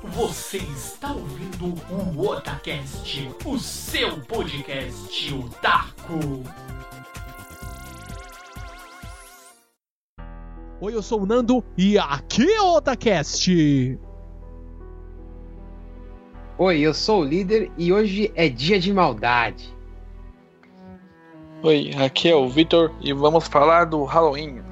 Você 0.00 0.58
está 0.58 1.10
ouvindo 1.12 1.74
o 1.90 2.28
Otacast, 2.28 3.28
o 3.44 3.58
seu 3.58 4.20
podcast 4.20 5.34
otaku. 5.34 6.44
Oi, 10.80 10.94
eu 10.94 11.02
sou 11.02 11.22
o 11.22 11.26
Nando 11.26 11.64
e 11.76 11.98
aqui 11.98 12.48
é 12.48 12.62
o 12.62 12.76
Otacast. 12.76 13.98
Oi, 16.56 16.78
eu 16.78 16.94
sou 16.94 17.22
o 17.22 17.24
líder 17.24 17.72
e 17.76 17.92
hoje 17.92 18.30
é 18.36 18.48
dia 18.48 18.78
de 18.78 18.92
maldade. 18.92 19.76
Oi, 21.60 21.90
aqui 21.96 22.28
é 22.28 22.36
o 22.36 22.48
Vitor 22.48 22.94
e 23.00 23.12
vamos 23.12 23.48
falar 23.48 23.86
do 23.86 24.04
Halloween. 24.04 24.62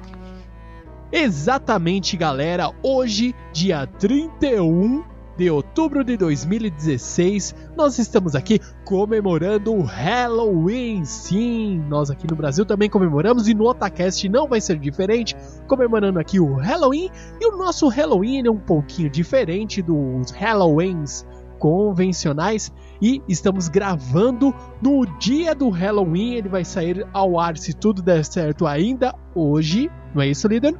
Exatamente, 1.11 2.15
galera. 2.15 2.71
Hoje, 2.81 3.35
dia 3.51 3.85
31 3.85 5.16
de 5.37 5.51
outubro 5.51 6.03
de 6.03 6.17
2016, 6.17 7.55
nós 7.77 7.99
estamos 7.99 8.33
aqui 8.35 8.59
comemorando 8.83 9.71
o 9.71 9.83
Halloween. 9.83 11.05
Sim, 11.05 11.85
nós 11.87 12.09
aqui 12.09 12.25
no 12.27 12.35
Brasil 12.35 12.65
também 12.65 12.89
comemoramos 12.89 13.47
e 13.47 13.53
no 13.53 13.65
Otacast 13.65 14.27
não 14.27 14.47
vai 14.47 14.59
ser 14.59 14.79
diferente, 14.79 15.35
comemorando 15.67 16.19
aqui 16.19 16.39
o 16.39 16.55
Halloween. 16.55 17.09
E 17.39 17.47
o 17.47 17.55
nosso 17.55 17.87
Halloween 17.87 18.47
é 18.47 18.49
um 18.49 18.57
pouquinho 18.57 19.09
diferente 19.09 19.81
dos 19.81 20.31
Halloweens 20.31 21.23
convencionais 21.59 22.71
e 23.01 23.21
estamos 23.27 23.67
gravando 23.69 24.53
no 24.81 25.05
dia 25.19 25.53
do 25.53 25.69
Halloween. 25.69 26.33
Ele 26.33 26.49
vai 26.49 26.65
sair 26.65 27.07
ao 27.13 27.39
ar 27.39 27.57
se 27.57 27.73
tudo 27.73 28.01
der 28.01 28.25
certo 28.25 28.65
ainda 28.65 29.13
hoje, 29.35 29.91
não 30.15 30.21
é 30.23 30.27
isso, 30.29 30.47
líder? 30.47 30.75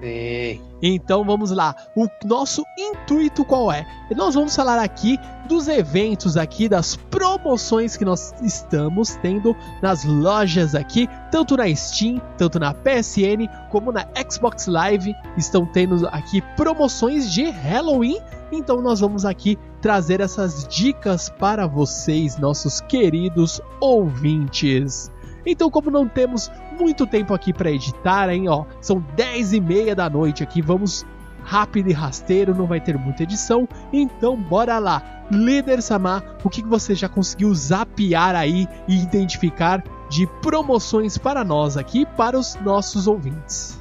Sim. 0.00 0.69
Então 0.82 1.24
vamos 1.24 1.50
lá. 1.50 1.74
O 1.94 2.06
nosso 2.24 2.64
intuito 2.78 3.44
qual 3.44 3.70
é? 3.70 3.86
Nós 4.16 4.34
vamos 4.34 4.54
falar 4.54 4.78
aqui 4.78 5.18
dos 5.48 5.68
eventos 5.68 6.36
aqui, 6.36 6.68
das 6.68 6.96
promoções 6.96 7.96
que 7.96 8.04
nós 8.04 8.32
estamos 8.42 9.16
tendo 9.16 9.54
nas 9.82 10.04
lojas 10.04 10.74
aqui, 10.74 11.08
tanto 11.30 11.56
na 11.56 11.74
Steam, 11.74 12.20
tanto 12.38 12.58
na 12.58 12.72
PSN, 12.72 13.48
como 13.68 13.92
na 13.92 14.06
Xbox 14.30 14.66
Live, 14.66 15.14
estão 15.36 15.66
tendo 15.66 16.06
aqui 16.08 16.40
promoções 16.56 17.32
de 17.32 17.50
Halloween. 17.50 18.20
Então 18.52 18.80
nós 18.80 19.00
vamos 19.00 19.24
aqui 19.24 19.58
trazer 19.80 20.20
essas 20.20 20.66
dicas 20.66 21.28
para 21.28 21.66
vocês, 21.66 22.36
nossos 22.36 22.80
queridos 22.80 23.60
ouvintes. 23.80 25.10
Então, 25.44 25.70
como 25.70 25.90
não 25.90 26.08
temos 26.08 26.50
muito 26.78 27.06
tempo 27.06 27.34
aqui 27.34 27.52
para 27.52 27.70
editar, 27.70 28.28
hein, 28.28 28.48
ó, 28.48 28.64
são 28.80 29.04
10 29.16 29.54
e 29.54 29.60
meia 29.60 29.94
da 29.94 30.08
noite 30.08 30.42
aqui, 30.42 30.60
vamos 30.60 31.06
rápido 31.42 31.88
e 31.88 31.92
rasteiro, 31.92 32.54
não 32.54 32.66
vai 32.66 32.80
ter 32.80 32.96
muita 32.98 33.22
edição, 33.22 33.68
então 33.92 34.36
bora 34.36 34.78
lá. 34.78 35.02
Líder 35.30 35.80
Samar, 35.80 36.22
o 36.42 36.50
que 36.50 36.62
você 36.62 36.94
já 36.94 37.08
conseguiu 37.08 37.54
zapear 37.54 38.34
aí 38.34 38.66
e 38.88 39.00
identificar 39.00 39.82
de 40.08 40.26
promoções 40.42 41.16
para 41.16 41.44
nós 41.44 41.76
aqui, 41.76 42.04
para 42.04 42.38
os 42.38 42.56
nossos 42.56 43.06
ouvintes? 43.06 43.80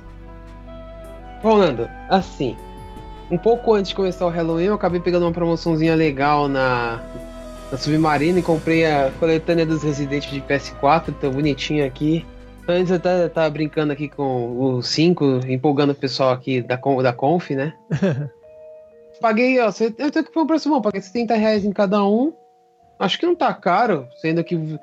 Bom, 1.41 1.57
Nando, 1.57 1.89
assim, 2.09 2.55
um 3.31 3.37
pouco 3.37 3.73
antes 3.73 3.89
de 3.89 3.95
começar 3.95 4.25
o 4.25 4.29
Halloween, 4.29 4.65
eu 4.65 4.73
acabei 4.75 4.99
pegando 4.99 5.25
uma 5.25 5.31
promoçãozinha 5.31 5.95
legal 5.95 6.47
na 6.47 7.01
na 7.71 7.77
Submarina 7.77 8.39
e 8.39 8.43
comprei 8.43 8.85
a 8.85 9.11
coletânea 9.19 9.65
dos 9.65 9.83
Residentes 9.83 10.31
de 10.31 10.41
PS4, 10.41 11.13
tão 11.19 11.31
bonitinho 11.31 11.85
aqui. 11.85 12.25
Antes 12.67 12.91
eu 12.91 12.97
até 12.97 13.27
tava 13.29 13.49
brincando 13.49 13.93
aqui 13.93 14.07
com 14.07 14.59
o 14.59 14.81
5, 14.81 15.41
empolgando 15.47 15.91
o 15.91 15.95
pessoal 15.95 16.31
aqui 16.31 16.61
da, 16.61 16.75
da 16.75 17.13
Conf, 17.13 17.51
né? 17.51 17.73
paguei, 19.19 19.59
ó, 19.59 19.71
eu 19.97 20.11
tenho 20.11 20.25
que 20.25 20.33
foi 20.33 20.43
um 20.43 20.47
preço 20.47 20.69
bom, 20.69 20.81
paguei 20.81 21.01
70 21.01 21.35
reais 21.35 21.65
em 21.65 21.71
cada 21.71 22.03
um. 22.03 22.33
Acho 22.99 23.17
que 23.17 23.25
não 23.25 23.35
tá 23.35 23.53
caro, 23.53 24.07
sendo 24.21 24.43
que 24.43 24.79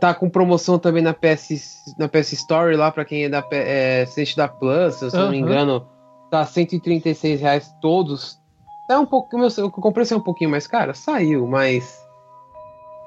tá 0.00 0.14
com 0.14 0.28
promoção 0.28 0.78
também 0.78 1.02
na 1.02 1.12
PS, 1.12 1.94
na 1.98 2.08
PS 2.08 2.32
Store 2.32 2.74
lá 2.76 2.90
para 2.90 3.04
quem 3.04 3.24
é 3.24 3.28
da 3.28 3.44
é, 3.50 4.04
da 4.36 4.48
Plus, 4.48 4.94
se 4.96 5.04
eu 5.04 5.10
uhum. 5.10 5.20
não 5.20 5.30
me 5.30 5.38
engano, 5.38 5.86
tá 6.30 6.44
136 6.44 7.40
reais 7.40 7.74
todos. 7.80 8.40
É 8.88 8.98
um 8.98 9.06
pouco. 9.06 9.36
Meu, 9.36 9.48
eu 9.56 9.70
comprei 9.70 10.06
um 10.12 10.20
pouquinho 10.20 10.50
mais 10.50 10.66
caro? 10.66 10.94
Saiu, 10.94 11.46
mas. 11.46 12.04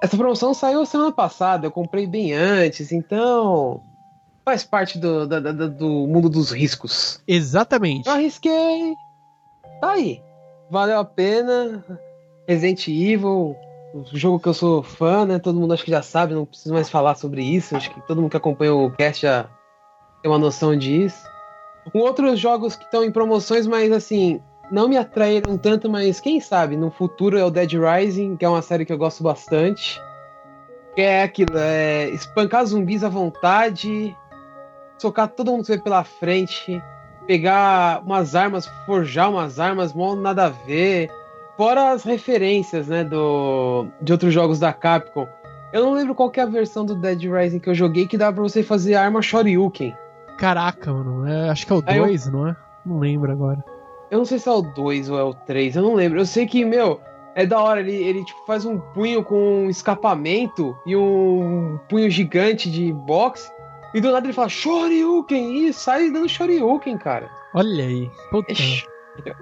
Essa 0.01 0.15
promoção 0.15 0.53
saiu 0.53 0.85
semana 0.85 1.11
passada, 1.11 1.67
eu 1.67 1.71
comprei 1.71 2.07
bem 2.07 2.33
antes, 2.33 2.91
então. 2.91 3.81
Faz 4.45 4.63
parte 4.63 4.97
do, 4.97 5.27
do, 5.27 5.53
do, 5.53 5.69
do 5.69 5.89
mundo 6.07 6.29
dos 6.29 6.51
riscos. 6.51 7.21
Exatamente. 7.27 8.07
Eu 8.07 8.13
arrisquei. 8.13 8.95
Tá 9.81 9.91
aí. 9.91 10.21
Valeu 10.69 10.99
a 10.99 11.05
pena. 11.05 11.83
Resident 12.47 12.87
Evil, 12.87 13.55
o 13.93 14.03
jogo 14.11 14.39
que 14.39 14.49
eu 14.49 14.53
sou 14.53 14.81
fã, 14.81 15.25
né? 15.25 15.37
Todo 15.37 15.59
mundo 15.59 15.73
acho 15.73 15.83
que 15.83 15.91
já 15.91 16.01
sabe, 16.01 16.33
não 16.33 16.45
preciso 16.45 16.73
mais 16.73 16.89
falar 16.89 17.15
sobre 17.15 17.43
isso. 17.43 17.75
Acho 17.75 17.91
que 17.91 18.01
todo 18.07 18.21
mundo 18.21 18.31
que 18.31 18.37
acompanha 18.37 18.73
o 18.73 18.91
cast 18.91 19.21
já 19.21 19.47
tem 20.21 20.31
uma 20.31 20.39
noção 20.39 20.75
disso. 20.75 21.23
Um 21.93 21.99
outros 21.99 22.39
jogos 22.39 22.75
que 22.75 22.83
estão 22.83 23.03
em 23.03 23.11
promoções, 23.11 23.67
mas 23.67 23.91
assim, 23.91 24.41
não 24.71 24.87
me 24.87 24.97
atraíram 24.97 25.57
tanto, 25.57 25.89
mas 25.89 26.19
quem 26.19 26.39
sabe 26.39 26.75
no 26.75 26.91
futuro 26.91 27.37
é 27.37 27.43
o 27.43 27.49
Dead 27.49 27.71
Rising, 27.73 28.37
que 28.37 28.45
é 28.45 28.49
uma 28.49 28.61
série 28.61 28.85
que 28.85 28.93
eu 28.93 28.97
gosto 28.97 29.23
bastante. 29.23 30.01
Que 30.95 31.01
é 31.01 31.23
aquilo, 31.23 31.57
é 31.57 32.09
espancar 32.09 32.65
zumbis 32.65 33.03
à 33.03 33.09
vontade, 33.09 34.15
socar 34.97 35.27
todo 35.27 35.51
mundo 35.51 35.65
que 35.65 35.71
vê 35.71 35.81
pela 35.81 36.03
frente, 36.03 36.81
pegar 37.25 38.01
umas 38.03 38.35
armas, 38.35 38.67
forjar 38.85 39.29
umas 39.29 39.59
armas, 39.59 39.93
mal 39.93 40.15
nada 40.15 40.45
a 40.45 40.49
ver. 40.49 41.09
Fora 41.57 41.91
as 41.91 42.03
referências, 42.03 42.87
né, 42.87 43.03
do, 43.03 43.87
de 44.01 44.11
outros 44.11 44.33
jogos 44.33 44.59
da 44.59 44.71
Capcom. 44.71 45.27
Eu 45.71 45.83
não 45.83 45.93
lembro 45.93 46.15
qual 46.15 46.31
é 46.35 46.41
a 46.41 46.45
versão 46.45 46.85
do 46.85 46.95
Dead 46.95 47.21
Rising 47.21 47.59
que 47.59 47.69
eu 47.69 47.75
joguei 47.75 48.07
que 48.07 48.17
dá 48.17 48.31
pra 48.31 48.41
você 48.41 48.63
fazer 48.63 48.95
arma 48.95 49.21
Shoryuken. 49.21 49.95
Caraca, 50.37 50.91
mano, 50.91 51.27
é, 51.27 51.49
acho 51.49 51.67
que 51.67 51.73
é 51.73 51.75
o 51.75 51.81
2, 51.81 52.25
eu... 52.25 52.31
não 52.31 52.47
é? 52.47 52.55
Não 52.85 52.97
lembro 52.97 53.31
agora. 53.31 53.63
Eu 54.11 54.19
não 54.19 54.25
sei 54.25 54.39
se 54.39 54.49
é 54.49 54.51
o 54.51 54.61
2 54.61 55.09
ou 55.09 55.19
é 55.19 55.23
o 55.23 55.33
3, 55.33 55.75
eu 55.75 55.83
não 55.83 55.93
lembro. 55.93 56.19
Eu 56.19 56.25
sei 56.25 56.47
que, 56.47 56.65
meu, 56.65 56.99
é 57.35 57.45
da 57.45 57.61
hora. 57.61 57.79
Ele, 57.79 57.95
ele 57.95 58.25
tipo, 58.25 58.43
faz 58.45 58.65
um 58.65 58.79
punho 58.79 59.23
com 59.23 59.65
um 59.65 59.69
escapamento 59.69 60.75
e 60.85 60.95
um 60.95 61.79
punho 61.87 62.09
gigante 62.09 62.69
de 62.69 62.91
boxe. 62.91 63.51
E 63.93 64.01
do 64.01 64.11
nada 64.11 64.25
ele 64.25 64.33
fala 64.33 64.49
Shoryuken 64.49 65.67
e 65.67 65.73
sai 65.73 66.11
dando 66.11 66.29
Shoryuken, 66.29 66.97
cara. 66.97 67.29
Olha 67.53 67.85
aí. 67.85 68.09
Puta. 68.29 68.53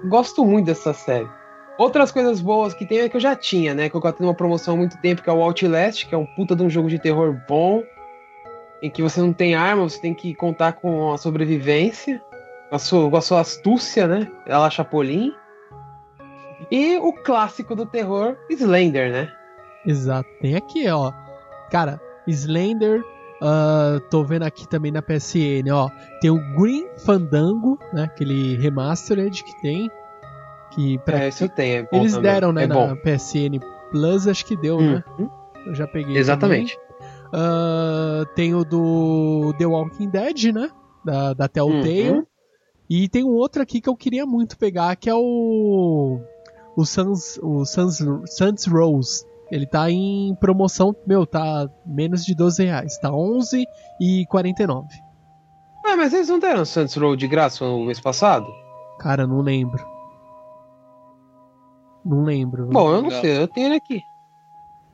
Gosto 0.04 0.44
muito 0.44 0.66
dessa 0.66 0.92
série. 0.92 1.28
Outras 1.78 2.10
coisas 2.10 2.40
boas 2.40 2.74
que 2.74 2.86
tem 2.86 3.00
é 3.00 3.08
que 3.08 3.16
eu 3.16 3.20
já 3.20 3.36
tinha, 3.36 3.74
né? 3.74 3.88
Que 3.88 3.94
eu 3.94 4.00
tendo 4.00 4.24
uma 4.24 4.34
promoção 4.34 4.74
há 4.74 4.76
muito 4.76 5.00
tempo, 5.00 5.22
que 5.22 5.30
é 5.30 5.32
o 5.32 5.42
Outlast, 5.42 6.06
que 6.06 6.14
é 6.14 6.18
um 6.18 6.26
puta 6.26 6.56
de 6.56 6.62
um 6.62 6.70
jogo 6.70 6.88
de 6.88 6.98
terror 6.98 7.38
bom. 7.48 7.82
Em 8.82 8.90
que 8.90 9.02
você 9.02 9.20
não 9.20 9.32
tem 9.32 9.54
arma, 9.54 9.88
você 9.88 10.00
tem 10.00 10.14
que 10.14 10.34
contar 10.34 10.72
com 10.72 11.12
a 11.12 11.18
sobrevivência 11.18 12.22
a 12.70 12.78
sua, 12.78 13.18
a 13.18 13.20
sua 13.20 13.40
astúcia, 13.40 14.06
né? 14.06 14.30
Ela 14.46 14.70
Chapolin. 14.70 15.32
E 16.70 16.96
o 16.98 17.12
clássico 17.12 17.74
do 17.74 17.86
terror, 17.86 18.36
Slender, 18.50 19.10
né? 19.12 19.32
Exato. 19.86 20.28
Tem 20.40 20.54
aqui, 20.56 20.88
ó. 20.88 21.12
Cara, 21.70 22.00
Slender. 22.26 23.02
Uh, 23.40 24.00
tô 24.10 24.24
vendo 24.24 24.42
aqui 24.42 24.68
também 24.68 24.90
na 24.90 25.00
PSN, 25.00 25.70
ó. 25.72 25.88
Tem 26.20 26.30
o 26.30 26.38
Green 26.56 26.88
Fandango, 26.98 27.78
né? 27.92 28.04
Aquele 28.04 28.56
remastered 28.56 29.44
que 29.44 29.60
tem. 29.62 29.88
Que 30.72 30.98
pra... 30.98 31.20
É, 31.20 31.28
isso 31.28 31.44
eu 31.44 31.48
tenho. 31.48 31.88
É 31.90 31.96
Eles 31.96 32.12
também. 32.12 32.32
deram, 32.32 32.52
né? 32.52 32.64
É 32.64 32.66
na. 32.66 32.96
PSN 32.96 33.60
Plus, 33.90 34.26
acho 34.26 34.44
que 34.44 34.56
deu, 34.56 34.80
né? 34.80 35.02
uhum. 35.18 35.24
né? 35.24 35.30
Eu 35.66 35.74
já 35.74 35.86
peguei. 35.86 36.16
Exatamente. 36.16 36.76
Uh, 37.28 38.26
tem 38.34 38.54
o 38.54 38.64
do 38.64 39.54
The 39.58 39.66
Walking 39.66 40.10
Dead, 40.10 40.52
né? 40.52 40.70
Da, 41.04 41.32
da 41.32 41.48
Telltale. 41.48 42.10
Uhum. 42.10 42.26
E 42.88 43.08
tem 43.08 43.22
um 43.22 43.34
outro 43.34 43.62
aqui 43.62 43.80
que 43.80 43.88
eu 43.88 43.96
queria 43.96 44.24
muito 44.24 44.56
pegar, 44.56 44.96
que 44.96 45.10
é 45.10 45.14
o. 45.14 46.20
O 46.76 46.84
Sans, 46.86 47.38
o 47.42 47.64
Sans, 47.64 47.98
Sans 48.26 48.66
Rose. 48.66 49.26
Ele 49.50 49.66
tá 49.66 49.90
em 49.90 50.34
promoção, 50.36 50.94
meu, 51.06 51.26
tá 51.26 51.68
menos 51.84 52.24
de 52.24 52.34
12 52.34 52.64
reais. 52.64 52.98
Tá 52.98 53.12
11 53.12 53.66
e 54.00 54.26
49. 54.26 54.86
Ah, 55.84 55.96
mas 55.96 56.12
eles 56.12 56.28
não 56.28 56.38
deram 56.38 56.64
Sans 56.64 56.94
Rose 56.94 57.16
de 57.16 57.26
graça 57.26 57.64
no 57.64 57.84
mês 57.84 58.00
passado? 58.00 58.46
Cara, 58.98 59.26
não 59.26 59.40
lembro. 59.40 59.84
Não 62.04 62.24
lembro. 62.24 62.66
Bom, 62.66 62.90
eu 62.90 63.02
não, 63.02 63.10
não. 63.10 63.20
sei, 63.20 63.38
eu 63.38 63.48
tenho 63.48 63.68
ele 63.68 63.76
aqui. 63.76 64.02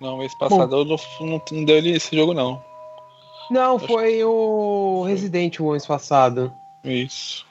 Não, 0.00 0.19
mês 0.19 0.34
passado 0.36 0.69
Bom, 0.69 0.76
eu 0.78 0.84
não, 0.84 0.96
não, 1.20 1.42
não 1.52 1.64
deu 1.64 1.78
esse 1.78 2.16
jogo, 2.16 2.34
não. 2.34 2.62
Não, 3.50 3.78
foi 3.78 4.24
o 4.24 5.04
Resident 5.06 5.60
o 5.60 5.70
mês 5.70 5.86
passado. 5.86 6.52
Isso. 6.82 7.46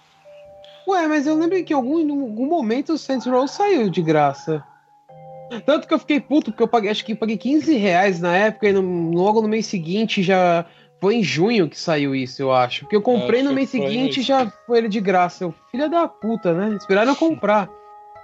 Ué, 0.88 1.08
mas 1.08 1.26
eu 1.28 1.38
lembro 1.38 1.64
que 1.64 1.74
em 1.74 1.76
algum, 1.76 2.00
em 2.00 2.10
algum 2.10 2.46
momento 2.48 2.94
o 2.94 2.98
Saints 2.98 3.26
Row 3.28 3.48
saiu 3.48 3.90
de 3.90 4.02
graça. 4.02 4.64
Tanto 5.66 5.88
que 5.88 5.94
eu 5.94 6.00
fiquei 6.00 6.20
puto, 6.20 6.52
porque 6.52 6.64
eu 6.64 6.68
paguei, 6.68 6.90
acho 6.90 7.06
que 7.06 7.14
paguei 7.14 7.38
15 7.38 7.76
reais 7.76 8.20
na 8.20 8.36
época, 8.36 8.68
e 8.70 8.74
no, 8.74 9.12
logo 9.12 9.42
no 9.42 9.48
mês 9.48 9.66
seguinte 9.66 10.22
já. 10.24 10.66
Foi 11.00 11.16
em 11.16 11.24
junho 11.24 11.68
que 11.70 11.78
saiu 11.78 12.16
isso, 12.16 12.42
eu 12.42 12.54
acho. 12.54 12.82
Porque 12.82 12.96
eu 12.96 13.02
comprei 13.02 13.44
no 13.44 13.52
mês 13.54 13.70
seguinte 13.70 14.22
e 14.22 14.24
já 14.24 14.50
foi 14.66 14.78
ele 14.78 14.88
de 14.88 15.02
graça. 15.02 15.44
Eu, 15.44 15.54
filha 15.70 15.90
da 15.90 16.08
puta, 16.08 16.54
né? 16.54 16.78
Esperaram 16.78 17.12
eu 17.12 17.16
comprar. 17.18 17.70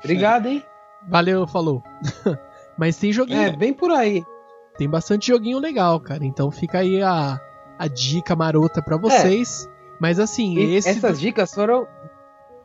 Obrigado, 0.02 0.48
hein? 0.48 0.64
Valeu, 1.10 1.46
falou. 1.46 1.84
Mas 2.80 2.96
tem 2.96 3.12
joguinho, 3.12 3.42
É, 3.42 3.52
bem 3.52 3.74
por 3.74 3.92
aí. 3.92 4.24
tem 4.78 4.90
bastante 4.90 5.28
joguinho 5.28 5.60
legal, 5.60 6.00
cara. 6.00 6.26
Então 6.26 6.50
fica 6.50 6.80
aí 6.80 7.02
a, 7.02 7.38
a 7.78 7.88
dica 7.90 8.34
marota 8.34 8.82
pra 8.82 8.96
vocês. 8.96 9.70
Mas 10.00 10.18
assim, 10.18 10.58
E 10.58 10.76
esse. 10.76 10.88
essas 10.88 11.20
dicas 11.20 11.54
foram 11.54 11.86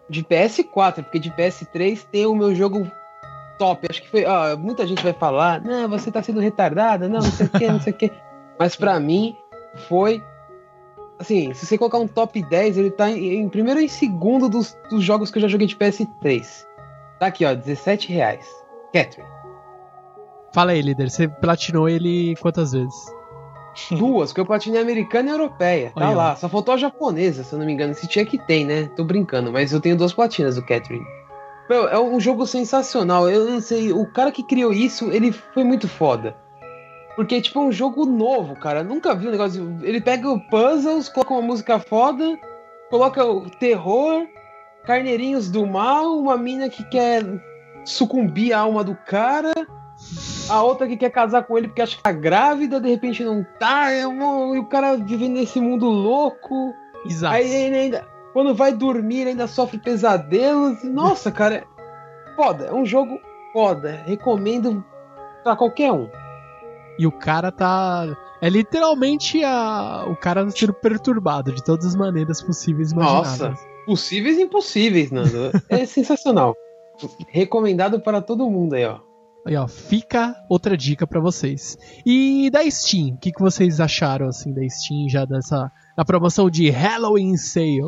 de 0.09 0.23
PS4, 0.23 1.03
porque 1.03 1.19
de 1.19 1.31
PS3 1.31 2.05
tem 2.11 2.27
o 2.27 2.35
meu 2.35 2.55
jogo 2.55 2.91
top. 3.59 3.87
Acho 3.89 4.03
que 4.03 4.11
foi. 4.11 4.25
Ó, 4.25 4.57
muita 4.57 4.87
gente 4.87 5.03
vai 5.03 5.13
falar, 5.13 5.61
não, 5.63 5.89
você 5.89 6.11
tá 6.11 6.23
sendo 6.23 6.41
retardada, 6.41 7.09
não, 7.09 7.21
não 7.21 7.31
sei 7.31 7.47
o 7.47 7.51
que, 7.51 7.67
não 7.69 7.81
sei 7.81 7.93
o 7.93 7.97
que. 7.97 8.13
Mas 8.59 8.77
pra 8.77 8.99
mim 9.01 9.37
foi. 9.89 10.23
Assim, 11.19 11.55
se 11.55 11.65
você 11.65 11.79
colocar 11.79 11.99
um 11.99 12.09
top 12.09 12.43
10, 12.43 12.77
ele 12.77 12.91
tá 12.91 13.11
em, 13.11 13.41
em 13.41 13.49
primeiro 13.49 13.81
e 13.81 13.85
em 13.85 13.89
segundo 13.89 14.49
dos, 14.49 14.77
dos 14.91 15.03
jogos 15.03 15.31
que 15.31 15.39
eu 15.39 15.43
já 15.43 15.49
joguei 15.49 15.67
de 15.67 15.77
PS3. 15.77 16.67
Tá 17.19 17.27
aqui, 17.27 17.45
ó, 17.45 17.55
17 17.55 18.13
reais. 18.13 18.47
Catherine. 18.93 19.29
Fala 20.53 20.73
aí, 20.73 20.83
líder. 20.83 21.11
Você 21.11 21.29
platinou 21.29 21.89
ele 21.89 22.35
quantas 22.37 22.73
vezes? 22.73 22.95
Duas, 23.91 24.33
que 24.33 24.41
eu 24.41 24.47
platinei 24.47 24.81
americana 24.81 25.29
e 25.29 25.33
europeia. 25.33 25.93
Tá 25.95 26.11
lá. 26.11 26.37
Só 26.37 26.49
faltou 26.49 26.75
a 26.75 26.79
japonesa, 26.79 27.45
se 27.45 27.53
eu 27.53 27.59
não 27.59 27.67
me 27.67 27.73
engano. 27.73 27.95
Se 27.95 28.07
tinha 28.07 28.25
que 28.25 28.39
tem, 28.39 28.65
né? 28.65 28.91
Tô 28.97 29.05
brincando, 29.05 29.53
mas 29.53 29.73
eu 29.73 29.81
tenho 29.81 29.97
duas 29.97 30.13
platinas 30.13 30.57
do 30.57 30.63
Catherine. 30.63 31.05
Meu, 31.69 31.89
é 31.89 31.99
um 31.99 32.21
jogo 32.21 32.47
sensacional. 32.47 33.29
Eu 33.29 33.49
não 33.49 33.61
sei, 33.61 33.93
o 33.93 34.07
cara 34.07 34.31
que 34.31 34.43
criou 34.43 34.73
isso, 34.73 35.11
ele 35.11 35.33
foi 35.33 35.65
muito 35.65 35.89
foda. 35.89 36.37
Porque, 37.17 37.41
tipo, 37.41 37.61
é 37.61 37.63
um 37.63 37.73
jogo 37.73 38.05
novo, 38.05 38.57
cara. 38.57 38.81
Eu 38.81 38.85
nunca 38.85 39.15
vi 39.15 39.29
um 39.29 39.31
negócio. 39.31 39.79
Ele 39.83 40.01
pega 40.01 40.29
o 40.29 40.41
puzzles, 40.49 41.09
coloca 41.09 41.33
uma 41.33 41.43
música 41.43 41.79
foda, 41.79 42.39
coloca 42.91 43.25
o 43.25 43.49
terror, 43.49 44.27
carneirinhos 44.85 45.51
do 45.51 45.67
mal, 45.67 46.19
uma 46.19 46.37
mina 46.37 46.69
que 46.69 46.85
quer 46.85 47.25
sucumbir 47.85 48.53
à 48.53 48.61
alma 48.61 48.83
do 48.83 48.97
cara. 49.07 49.53
A 50.49 50.63
outra 50.63 50.87
que 50.87 50.97
quer 50.97 51.11
casar 51.11 51.45
com 51.45 51.57
ele 51.57 51.69
porque 51.69 51.83
acha 51.83 51.97
que 51.97 52.03
tá 52.03 52.13
grávida, 52.13 52.81
de 52.81 52.89
repente 52.89 53.25
não 53.25 53.45
tá, 53.59 53.91
é 53.91 54.03
e 54.03 54.59
o 54.59 54.65
cara 54.67 54.97
vive 54.97 55.29
nesse 55.29 55.61
mundo 55.61 55.89
louco. 55.89 56.75
Exato. 57.07 57.35
Aí 57.35 57.53
ele 57.53 57.77
ainda, 57.77 58.07
quando 58.33 58.55
vai 58.55 58.73
dormir, 58.73 59.21
ele 59.21 59.31
ainda 59.31 59.47
sofre 59.47 59.79
pesadelos. 59.79 60.83
Nossa, 60.83 61.31
cara, 61.31 61.57
é 61.57 61.65
foda, 62.37 62.67
é 62.67 62.73
um 62.73 62.85
jogo 62.85 63.19
foda. 63.53 64.03
Recomendo 64.07 64.85
pra 65.43 65.57
qualquer 65.57 65.93
um. 65.93 66.09
E 66.99 67.07
o 67.07 67.13
cara 67.13 67.51
tá. 67.51 68.17
É 68.41 68.49
literalmente 68.49 69.43
a... 69.43 70.05
o 70.09 70.17
cara 70.17 70.49
sendo 70.51 70.75
perturbado 70.75 71.53
de 71.53 71.63
todas 71.65 71.87
as 71.87 71.97
maneiras 71.97 72.43
possíveis 72.43 72.93
e 72.93 72.95
Nossa. 72.95 73.47
imagináveis. 73.47 73.75
Possíveis 73.87 74.39
e 74.39 74.43
impossíveis, 74.43 75.11
Nando. 75.11 75.51
É 75.69 75.85
sensacional. 75.87 76.57
Recomendado 77.29 78.01
para 78.01 78.21
todo 78.21 78.49
mundo 78.49 78.75
aí, 78.75 78.85
ó. 78.85 78.99
Aí, 79.47 79.57
ó, 79.57 79.69
fica 79.69 80.35
outra 80.49 80.75
dica 80.75 81.07
pra 81.07 81.21
vocês. 81.21 81.77
E 82.05 82.49
da 82.51 82.69
Steam, 82.71 83.15
o 83.15 83.19
que, 83.19 83.31
que 83.31 83.43
vocês 83.43 83.79
acharam 83.79 84.29
assim 84.29 84.55
da 84.55 84.67
Steam 84.67 85.09
já 85.09 85.27
dessa 85.27 85.71
na 85.97 86.05
promoção 86.05 86.49
de 86.49 86.71
Halloween 86.71 87.37
Sale? 87.37 87.83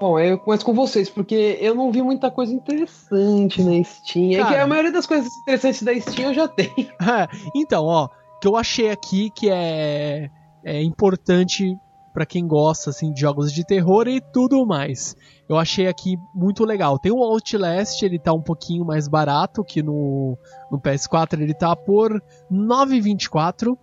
Bom, 0.00 0.18
eu 0.18 0.36
começo 0.38 0.64
com 0.64 0.74
vocês, 0.74 1.08
porque 1.08 1.56
eu 1.60 1.76
não 1.76 1.92
vi 1.92 2.02
muita 2.02 2.28
coisa 2.28 2.52
interessante 2.52 3.62
na 3.62 3.82
Steam. 3.84 4.32
É 4.32 4.36
que 4.38 4.42
Cara. 4.42 4.64
a 4.64 4.66
maioria 4.66 4.90
das 4.90 5.06
coisas 5.06 5.28
interessantes 5.42 5.82
da 5.84 5.98
Steam 5.98 6.30
eu 6.30 6.34
já 6.34 6.48
tenho. 6.48 6.92
então, 7.54 7.84
ó, 7.84 8.08
que 8.40 8.48
eu 8.48 8.56
achei 8.56 8.90
aqui 8.90 9.30
que 9.30 9.48
é, 9.48 10.28
é 10.64 10.82
importante 10.82 11.78
pra 12.14 12.24
quem 12.24 12.46
gosta 12.46 12.90
assim 12.90 13.12
de 13.12 13.20
jogos 13.20 13.52
de 13.52 13.66
terror 13.66 14.06
e 14.06 14.20
tudo 14.20 14.64
mais. 14.64 15.16
Eu 15.48 15.58
achei 15.58 15.88
aqui 15.88 16.16
muito 16.32 16.64
legal. 16.64 16.96
Tem 16.96 17.10
o 17.10 17.22
Outlast, 17.22 18.00
ele 18.02 18.20
tá 18.20 18.32
um 18.32 18.40
pouquinho 18.40 18.84
mais 18.84 19.08
barato 19.08 19.64
que 19.64 19.82
no, 19.82 20.38
no 20.70 20.80
PS4, 20.80 21.40
ele 21.40 21.52
tá 21.52 21.74
por 21.74 22.22
9,24 22.50 23.76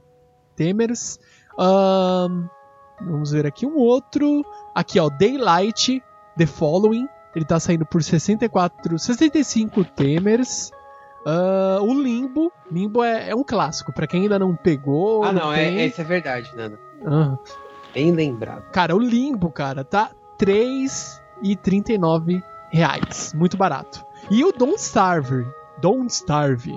Temers. 0.56 1.20
Ahn, 1.60 2.48
vamos 3.02 3.32
ver 3.32 3.46
aqui 3.46 3.66
um 3.66 3.76
outro. 3.76 4.46
Aqui, 4.74 4.98
ó, 4.98 5.10
Daylight 5.10 6.02
The 6.38 6.46
Following, 6.46 7.08
ele 7.36 7.44
tá 7.44 7.60
saindo 7.60 7.86
por 7.86 8.02
64, 8.02 8.98
65 8.98 9.84
Temers. 9.84 10.72
Ah, 11.26 11.80
o 11.82 11.94
Limbo, 11.94 12.52
Limbo 12.72 13.04
é, 13.04 13.30
é 13.30 13.36
um 13.36 13.44
clássico, 13.44 13.94
pra 13.94 14.08
quem 14.08 14.24
ainda 14.24 14.40
não 14.40 14.56
pegou. 14.56 15.24
ah, 15.24 15.34
não, 15.34 15.54
tem. 15.54 15.80
é, 15.80 15.86
isso 15.86 16.00
é 16.02 16.04
verdade, 16.04 16.50
Nando. 16.56 16.80
Ah. 17.06 17.38
Bem 17.94 18.12
lembrado. 18.12 18.64
Cara, 18.72 18.96
o 18.96 19.00
Limbo, 19.00 19.52
cara, 19.52 19.84
tá 19.84 20.12
3,39 20.40 22.42
reais. 22.72 23.34
Muito 23.36 23.58
barato. 23.58 24.04
E 24.30 24.44
o 24.46 24.52
Don't 24.52 24.80
Starve. 24.80 25.46
Don't 25.82 26.12
Starve. 26.12 26.74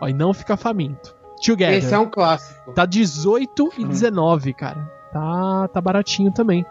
Ó, 0.00 0.08
e 0.08 0.12
não 0.12 0.34
fica 0.34 0.56
faminto. 0.56 1.14
Together. 1.44 1.78
Esse 1.78 1.94
é 1.94 1.98
um 1.98 2.08
clássico. 2.08 2.72
Tá 2.72 2.84
18 2.86 3.70
e 3.78 3.84
19, 3.84 4.52
cara. 4.54 4.90
Tá, 5.12 5.68
tá 5.68 5.80
baratinho 5.80 6.32
também. 6.32 6.64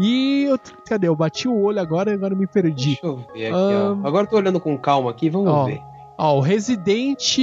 E 0.00 0.44
eu, 0.48 0.58
cadê? 0.86 1.08
Eu 1.08 1.16
bati 1.16 1.48
o 1.48 1.60
olho 1.60 1.80
agora 1.80 2.10
e 2.10 2.14
agora 2.14 2.34
me 2.34 2.46
perdi. 2.46 2.98
Deixa 3.00 3.06
eu 3.06 3.16
ver 3.16 3.46
aqui, 3.46 3.54
Ahn. 3.54 4.00
ó. 4.02 4.06
Agora 4.06 4.26
eu 4.26 4.30
tô 4.30 4.36
olhando 4.36 4.60
com 4.60 4.76
calma 4.78 5.10
aqui, 5.10 5.28
vamos 5.28 5.48
Ó, 5.50 5.64
ver. 5.64 5.80
Ó, 6.16 6.36
o 6.36 6.40
Resident. 6.40 7.36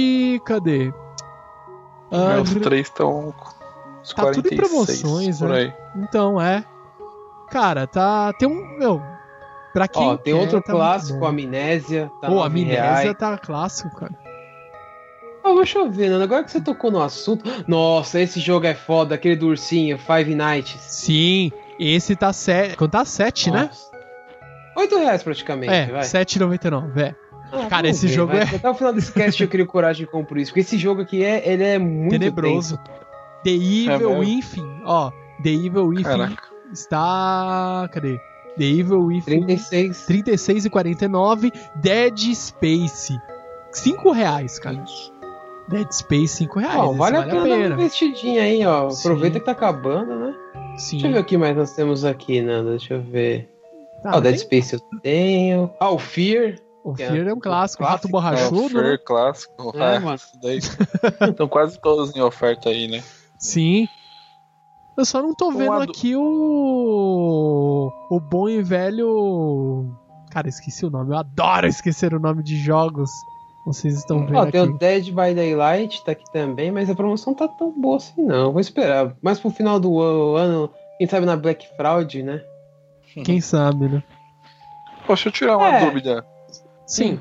Cadê? 0.44 0.92
Ah, 2.10 2.36
É, 2.36 2.40
os 2.40 2.54
três 2.54 2.86
estão 2.86 3.34
uns 4.06 4.14
Tá 4.14 4.30
tudo 4.32 4.46
em 4.52 4.56
46 4.56 4.60
promoções, 5.00 5.38
por 5.38 5.48
né? 5.48 5.74
Então, 5.96 6.40
é. 6.40 6.64
Cara, 7.50 7.86
tá. 7.86 8.32
Tem 8.34 8.48
um. 8.48 8.78
Meu. 8.78 9.02
Pra 9.72 9.86
quem. 9.86 10.02
Ó, 10.02 10.16
tem 10.16 10.34
quer, 10.34 10.40
outro 10.40 10.60
tá 10.62 10.72
clássico. 10.72 11.24
Amnésia. 11.26 12.10
Tá 12.20 12.28
Pô, 12.28 12.42
Amnésia 12.42 12.72
reais. 12.80 13.14
tá 13.18 13.36
clássico, 13.38 13.94
cara. 13.96 14.12
Ó, 15.44 15.54
deixa 15.54 15.78
eu 15.78 15.90
ver, 15.90 16.08
Nando. 16.10 16.24
Agora 16.24 16.42
que 16.42 16.50
você 16.50 16.60
tocou 16.60 16.90
no 16.90 17.00
assunto. 17.00 17.44
Nossa, 17.68 18.18
esse 18.20 18.40
jogo 18.40 18.66
é 18.66 18.74
foda, 18.74 19.14
aquele 19.14 19.36
do 19.36 19.46
ursinho, 19.48 19.96
Five 19.98 20.34
Nights. 20.34 20.80
Sim, 20.80 21.52
esse 21.78 22.16
tá 22.16 22.32
7. 22.32 22.76
Quanto 22.76 22.90
tá 22.92 23.04
7, 23.04 23.50
né? 23.50 23.70
8 24.76 24.98
reais 24.98 25.22
praticamente, 25.22 25.72
É, 25.72 25.86
vai. 25.86 26.02
7,99, 26.02 26.98
é. 27.00 27.14
Ah, 27.52 27.66
Cara, 27.70 27.88
esse 27.88 28.08
ver, 28.08 28.12
jogo 28.12 28.32
vai. 28.32 28.42
é- 28.42 28.56
Até 28.56 28.68
o 28.68 28.74
final 28.74 28.92
desse 28.92 29.12
cast 29.12 29.40
eu 29.40 29.48
crio 29.48 29.66
coragem 29.66 30.04
de 30.04 30.10
comprar 30.10 30.40
isso. 30.40 30.50
Porque 30.50 30.60
esse 30.60 30.76
jogo 30.76 31.02
aqui 31.02 31.22
é, 31.24 31.48
ele 31.48 31.62
é 31.62 31.78
muito 31.78 32.10
Tenebroso. 32.10 32.76
tenso. 32.78 33.05
The 33.50 33.94
Evil 33.94 34.18
mesmo? 34.18 34.18
Within, 34.18 34.80
ó. 34.84 35.10
The 35.42 35.50
Evil 35.50 35.86
Within 35.88 36.02
Caraca. 36.04 36.42
está. 36.72 37.88
Cadê? 37.92 38.18
The 38.58 38.64
Evil 38.64 39.00
Within 39.06 39.46
36. 39.46 40.06
36,49. 40.08 41.52
Dead 41.76 42.18
Space. 42.34 43.16
5 43.72 44.10
reais, 44.12 44.58
cara. 44.58 44.82
Dead 45.68 45.90
Space, 45.92 46.28
5 46.36 46.58
reais. 46.60 46.76
Ó, 46.76 46.88
esse 46.90 46.98
vale, 46.98 47.16
a 47.18 47.22
pena, 47.24 47.32
dar 47.34 47.44
uma 47.44 47.66
investidinha 47.82 48.42
aí, 48.42 48.64
ó. 48.66 48.88
Sim. 48.90 49.08
Aproveita 49.08 49.38
que 49.40 49.44
tá 49.46 49.52
acabando, 49.52 50.14
né? 50.18 50.34
Sim. 50.78 50.96
Deixa 50.98 51.06
eu 51.08 51.12
ver 51.12 51.18
o 51.20 51.24
que 51.24 51.36
mais 51.36 51.56
nós 51.56 51.72
temos 51.72 52.04
aqui, 52.04 52.40
Nando. 52.40 52.70
Deixa 52.70 52.94
eu 52.94 53.02
ver. 53.02 53.50
Tá, 54.02 54.10
Ah, 54.12 54.16
o 54.18 54.20
Dead 54.20 54.34
tem- 54.36 54.60
Space 54.62 54.74
eu 54.74 55.00
tenho. 55.02 55.70
Ah, 55.80 55.90
o 55.90 55.98
Fear. 55.98 56.56
O 56.84 56.92
é 56.92 56.96
Fear 56.96 57.26
é 57.28 57.34
um 57.34 57.40
clássico. 57.40 57.82
clássico, 57.82 57.84
Rato 57.84 58.06
É, 58.06 58.08
o 58.08 58.12
borrachudo, 58.12 58.74
né? 58.80 58.90
Fer 58.90 59.04
clássico. 59.04 59.72
É, 59.76 59.96
É, 59.96 59.98
mano. 60.00 60.18
daí. 60.42 60.58
Estão 60.58 61.48
quase 61.48 61.78
todos 61.80 62.14
em 62.16 62.20
oferta 62.20 62.68
aí, 62.70 62.86
né? 62.88 63.02
Sim. 63.38 63.88
Eu 64.96 65.04
só 65.04 65.20
não 65.20 65.34
tô 65.34 65.48
Um 65.48 65.56
vendo 65.56 65.72
adu- 65.72 65.90
aqui 65.92 66.16
o. 66.16 67.92
O 68.10 68.20
bom 68.20 68.48
e 68.48 68.62
velho. 68.62 69.94
Cara, 70.30 70.48
esqueci 70.48 70.84
o 70.86 70.90
nome. 70.90 71.12
Eu 71.14 71.18
adoro 71.18 71.66
esquecer 71.66 72.14
o 72.14 72.20
nome 72.20 72.42
de 72.42 72.56
jogos. 72.56 73.10
Vocês 73.66 73.96
estão 73.96 74.24
vendo 74.24 74.36
Ó, 74.36 74.42
aqui. 74.42 74.52
tem 74.52 74.60
o 74.62 74.78
Dead 74.78 75.06
by 75.06 75.34
Daylight, 75.34 76.04
tá 76.04 76.12
aqui 76.12 76.24
também, 76.32 76.70
mas 76.70 76.88
a 76.88 76.94
promoção 76.94 77.34
tá 77.34 77.48
tão 77.48 77.72
boa 77.78 77.96
assim, 77.96 78.22
não. 78.22 78.52
Vou 78.52 78.60
esperar. 78.60 79.16
Mais 79.20 79.40
pro 79.40 79.50
final 79.50 79.80
do 79.80 79.98
ano, 80.36 80.70
quem 80.98 81.06
sabe 81.08 81.26
na 81.26 81.36
Black 81.36 81.66
Fraud, 81.76 82.22
né? 82.22 82.42
Quem 83.24 83.40
sabe, 83.40 83.88
né? 83.88 84.02
Poxa, 85.06 85.24
deixa 85.24 85.28
eu 85.28 85.32
tirar 85.32 85.56
uma 85.56 85.68
É. 85.78 85.84
dúvida. 85.84 86.24
Sim. 86.86 87.20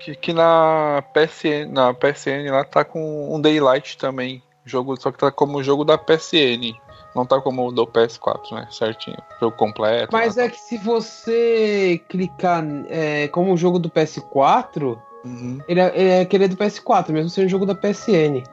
Que, 0.00 0.16
que 0.16 0.32
na 0.32 1.02
PSN, 1.14 1.70
na 1.72 1.94
PSN 1.94 2.50
lá 2.50 2.64
tá 2.64 2.84
com 2.84 3.34
um 3.34 3.40
Daylight 3.40 3.96
também. 3.98 4.42
Jogo, 4.68 5.00
só 5.00 5.10
que 5.10 5.18
tá 5.18 5.30
como 5.30 5.62
jogo 5.62 5.84
da 5.84 5.96
PSN. 5.96 6.76
Não 7.14 7.24
tá 7.24 7.40
como 7.40 7.66
o 7.66 7.72
do 7.72 7.86
PS4, 7.86 8.52
né? 8.52 8.68
Certinho. 8.70 9.16
Jogo 9.40 9.56
completo. 9.56 10.08
Mas 10.12 10.36
lá, 10.36 10.44
é 10.44 10.48
que 10.48 10.60
se 10.60 10.76
você 10.76 12.00
clicar 12.08 12.64
é, 12.88 13.28
como 13.28 13.52
um 13.52 13.56
jogo 13.56 13.78
do 13.78 13.90
PS4, 13.90 14.94
tá. 14.94 15.02
Uhum. 15.24 15.58
ele 15.66 15.80
é, 15.80 15.92
ele 15.94 16.10
é 16.10 16.20
aquele 16.20 16.48
do 16.48 16.56
PS4, 16.56 17.10
mesmo 17.10 17.30
sendo 17.30 17.46
um 17.46 17.48
jogo 17.48 17.66
da 17.66 17.74
PSN. 17.74 18.44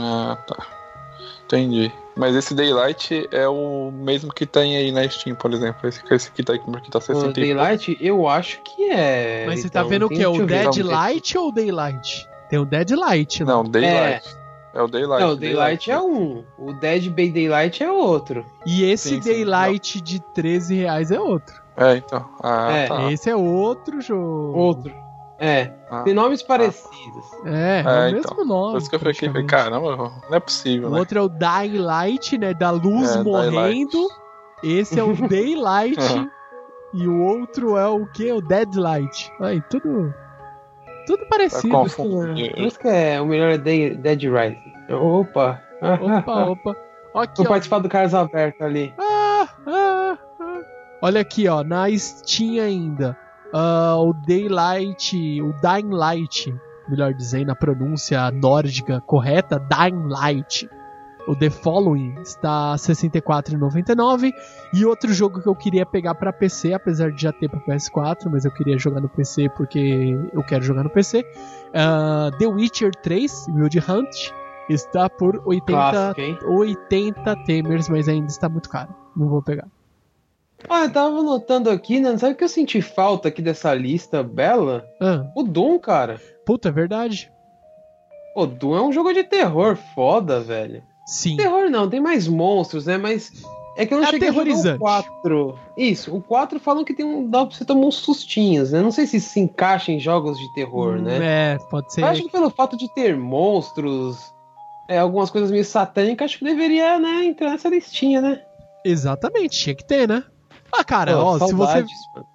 Ah, 0.00 0.36
tá. 0.46 0.66
Entendi. 1.44 1.92
Mas 2.16 2.34
esse 2.34 2.54
Daylight 2.54 3.28
é 3.30 3.46
o 3.48 3.90
mesmo 3.92 4.32
que 4.32 4.46
tem 4.46 4.76
aí 4.76 4.92
na 4.92 5.08
Steam, 5.08 5.36
por 5.36 5.52
exemplo. 5.52 5.88
Esse, 5.88 6.00
esse 6.10 6.28
aqui 6.28 6.42
tá, 6.42 6.54
aqui 6.54 6.90
tá 6.90 6.98
O 6.98 7.02
60 7.02 7.40
e 7.40 7.44
Daylight, 7.44 7.98
eu 8.00 8.28
acho 8.28 8.62
que 8.62 8.90
é. 8.90 9.44
Mas 9.46 9.60
você 9.60 9.66
então, 9.66 9.82
tá 9.82 9.88
vendo 9.88 10.06
o 10.06 10.08
que? 10.08 10.16
deixa 10.16 10.30
O 10.30 10.36
eu 10.36 10.46
ver. 10.46 10.46
Dead 10.46 10.64
Vamos 10.64 10.76
ver. 10.76 10.84
Light 10.84 11.38
ou 11.38 11.48
o 11.48 11.52
Daylight? 11.52 12.28
Tem 12.48 12.58
o 12.58 12.64
Dead 12.64 12.90
Light, 12.90 13.40
né? 13.40 13.46
Não, 13.46 13.64
Daylight. 13.64 14.28
É, 14.28 14.43
o 14.82 14.88
Daylight. 14.88 15.22
Não, 15.24 15.32
o 15.32 15.36
Daylight 15.36 15.90
é 15.90 16.00
um. 16.00 16.44
O 16.58 16.72
Dead 16.72 17.08
by 17.10 17.30
Daylight 17.30 17.82
é 17.82 17.90
outro. 17.92 18.44
E 18.66 18.84
esse 18.84 19.10
Sim, 19.10 19.22
sim, 19.22 19.30
Daylight 19.30 20.00
de 20.00 20.20
13 20.32 20.74
reais 20.76 21.10
é 21.10 21.20
outro. 21.20 21.54
É, 21.76 21.96
então. 21.96 22.24
Ah, 22.42 22.70
É, 22.72 22.86
tá. 22.88 23.12
Esse 23.12 23.30
é 23.30 23.36
outro 23.36 24.00
jogo. 24.00 24.56
Outro. 24.58 24.92
É, 25.38 25.72
Ah. 25.90 26.02
tem 26.02 26.14
nomes 26.14 26.42
parecidos. 26.42 27.24
É, 27.44 27.82
é, 27.86 28.10
É, 28.10 28.12
o 28.14 28.18
então. 28.18 28.36
mesmo 28.36 28.44
nome. 28.44 28.72
Por 28.72 28.78
isso 28.78 28.90
que 28.90 28.96
eu 28.96 29.00
fiquei, 29.00 29.44
caramba, 29.44 29.96
não 29.96 30.36
é 30.36 30.40
possível, 30.40 30.88
O 30.88 30.92
né? 30.92 30.98
outro 30.98 31.18
é 31.18 31.22
o 31.22 31.28
Dying 31.28 31.78
Light, 31.78 32.38
né? 32.38 32.54
Da 32.54 32.70
luz 32.70 33.14
É, 33.16 33.22
morrendo. 33.22 34.08
Esse 34.62 34.98
é 34.98 35.02
o 35.04 35.12
Daylight. 35.28 35.98
Aham. 36.00 36.30
e 36.94 37.08
o 37.08 37.20
outro 37.22 37.76
é 37.76 37.88
o 37.88 38.06
que? 38.06 38.30
O 38.32 38.40
Deadlight. 38.40 39.30
Aí, 39.40 39.60
tudo. 39.68 40.14
Tudo 41.06 41.26
parecido. 41.26 41.68
Tá 41.72 41.78
Por 41.78 41.86
isso 41.86 41.96
que- 41.96 42.50
por 42.54 42.62
isso 42.66 42.78
que 42.78 42.88
é, 42.88 43.20
o 43.20 43.26
melhor 43.26 43.50
é 43.52 43.58
Dead, 43.58 43.96
Dead 43.98 44.20
Rising. 44.22 44.72
Opa! 44.92 45.60
Opa, 45.80 46.44
opa. 46.50 46.76
Ó 47.14 47.20
Aqui, 47.20 47.36
Vou 47.38 47.46
ó. 47.46 47.48
participar 47.50 47.78
do 47.80 47.88
Carlos 47.88 48.14
Aberto 48.14 48.62
ali. 48.62 48.92
Ah, 48.98 49.48
ah, 49.66 50.18
ah. 50.40 50.60
Olha 51.02 51.20
aqui, 51.20 51.46
ó. 51.48 51.62
Na 51.62 51.86
Steam 51.96 52.62
ainda. 52.64 53.16
Ah, 53.52 53.96
o 53.98 54.12
Daylight. 54.12 55.40
O 55.42 55.52
Dying 55.60 55.90
Light. 55.90 56.54
Melhor 56.88 57.14
dizendo, 57.14 57.50
a 57.52 57.54
pronúncia 57.54 58.30
nórdica 58.30 59.00
correta. 59.00 59.58
Dying 59.60 60.08
Light. 60.08 60.68
O 61.26 61.34
The 61.34 61.48
Following 61.48 62.16
está 62.20 62.72
R$ 62.72 62.78
64,99. 62.78 64.30
E 64.74 64.84
outro 64.84 65.12
jogo 65.12 65.40
que 65.40 65.48
eu 65.48 65.54
queria 65.54 65.86
pegar 65.86 66.14
para 66.14 66.32
PC, 66.32 66.74
apesar 66.74 67.10
de 67.12 67.22
já 67.22 67.32
ter 67.32 67.48
para 67.48 67.60
PS4, 67.60 68.28
mas 68.30 68.44
eu 68.44 68.50
queria 68.52 68.76
jogar 68.78 69.00
no 69.00 69.08
PC 69.08 69.48
porque 69.56 70.14
eu 70.32 70.42
quero 70.44 70.62
jogar 70.62 70.82
no 70.84 70.90
PC. 70.90 71.24
ah, 71.74 72.30
The 72.38 72.46
Witcher 72.46 72.90
3, 73.02 73.46
Wild 73.54 73.78
Hunt, 73.90 74.32
está 74.68 75.08
por 75.08 75.42
80 75.46 75.64
Clássico, 75.66 76.20
hein? 76.20 76.38
80 76.42 77.36
temers, 77.44 77.88
mas 77.88 78.06
ainda 78.08 78.26
está 78.28 78.48
muito 78.48 78.68
caro. 78.68 78.94
Não 79.16 79.28
vou 79.28 79.42
pegar. 79.42 79.66
Ah, 80.68 80.84
eu 80.84 80.92
tava 80.92 81.22
notando 81.22 81.70
aqui, 81.70 82.00
né? 82.00 82.16
Sabe 82.18 82.34
o 82.34 82.36
que 82.36 82.44
eu 82.44 82.48
senti 82.48 82.80
falta 82.82 83.28
aqui 83.28 83.40
dessa 83.42 83.72
lista 83.74 84.22
bela? 84.22 84.84
Ah, 85.00 85.24
O 85.34 85.42
Doom, 85.42 85.78
cara. 85.78 86.20
puta, 86.44 86.68
é 86.68 86.72
verdade. 86.72 87.30
O 88.36 88.44
Doom 88.46 88.76
é 88.76 88.82
um 88.82 88.92
jogo 88.92 89.12
de 89.12 89.24
terror 89.24 89.76
foda, 89.94 90.40
velho. 90.40 90.82
Sim. 91.06 91.36
Terror 91.36 91.68
não, 91.70 91.88
tem 91.88 92.00
mais 92.00 92.26
monstros, 92.26 92.86
né? 92.86 92.96
Mas 92.96 93.30
é 93.76 93.84
que 93.84 93.92
eu 93.92 93.98
não 93.98 94.06
É 94.06 94.10
cheguei 94.10 94.28
a 94.28 94.32
jogar 94.32 94.76
o 94.76 94.78
4. 94.78 95.58
Isso, 95.76 96.14
o 96.14 96.22
4 96.22 96.60
falam 96.60 96.84
que 96.84 96.94
tem 96.94 97.04
um, 97.04 97.28
dá 97.28 97.44
pra 97.44 97.54
você 97.56 97.64
tomar 97.64 97.86
uns 97.86 97.96
sustinhos, 97.96 98.72
né? 98.72 98.80
Não 98.80 98.90
sei 98.90 99.06
se 99.06 99.16
isso 99.18 99.30
se 99.30 99.40
encaixa 99.40 99.90
em 99.92 99.98
jogos 99.98 100.38
de 100.38 100.54
terror, 100.54 100.96
né? 101.00 101.54
É, 101.54 101.58
pode 101.70 101.92
ser. 101.92 102.02
Eu 102.02 102.06
acho 102.06 102.22
que 102.22 102.30
pelo 102.30 102.50
fato 102.50 102.76
de 102.76 102.92
ter 102.94 103.16
monstros, 103.16 104.16
é, 104.88 104.98
algumas 104.98 105.30
coisas 105.30 105.50
meio 105.50 105.64
satânicas, 105.64 106.26
acho 106.26 106.38
que 106.38 106.44
deveria, 106.44 106.98
né, 106.98 107.24
entrar 107.24 107.50
nessa 107.50 107.68
listinha, 107.68 108.20
né? 108.20 108.40
Exatamente, 108.84 109.58
tinha 109.58 109.74
que 109.74 109.84
ter, 109.84 110.06
né? 110.08 110.22
Ah, 110.72 110.84
cara, 110.84 111.18
ó, 111.18 111.34
se 111.34 111.52
você. 111.52 111.72
saudades, 111.72 111.92
mano. 112.14 112.26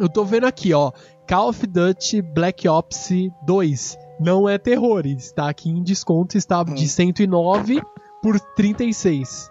Eu 0.00 0.08
tô 0.08 0.24
vendo 0.24 0.46
aqui, 0.46 0.72
ó. 0.72 0.92
Call 1.28 1.48
of 1.48 1.66
Duty 1.66 2.22
Black 2.22 2.68
Ops 2.68 3.10
2. 3.42 3.98
Não 4.20 4.48
é 4.48 4.56
terror, 4.58 5.04
está 5.06 5.48
aqui 5.48 5.68
em 5.68 5.82
desconto, 5.82 6.36
está 6.38 6.62
de 6.62 6.84
Hum. 6.84 6.88
109 6.88 7.82
por 8.22 8.38
36. 8.40 9.50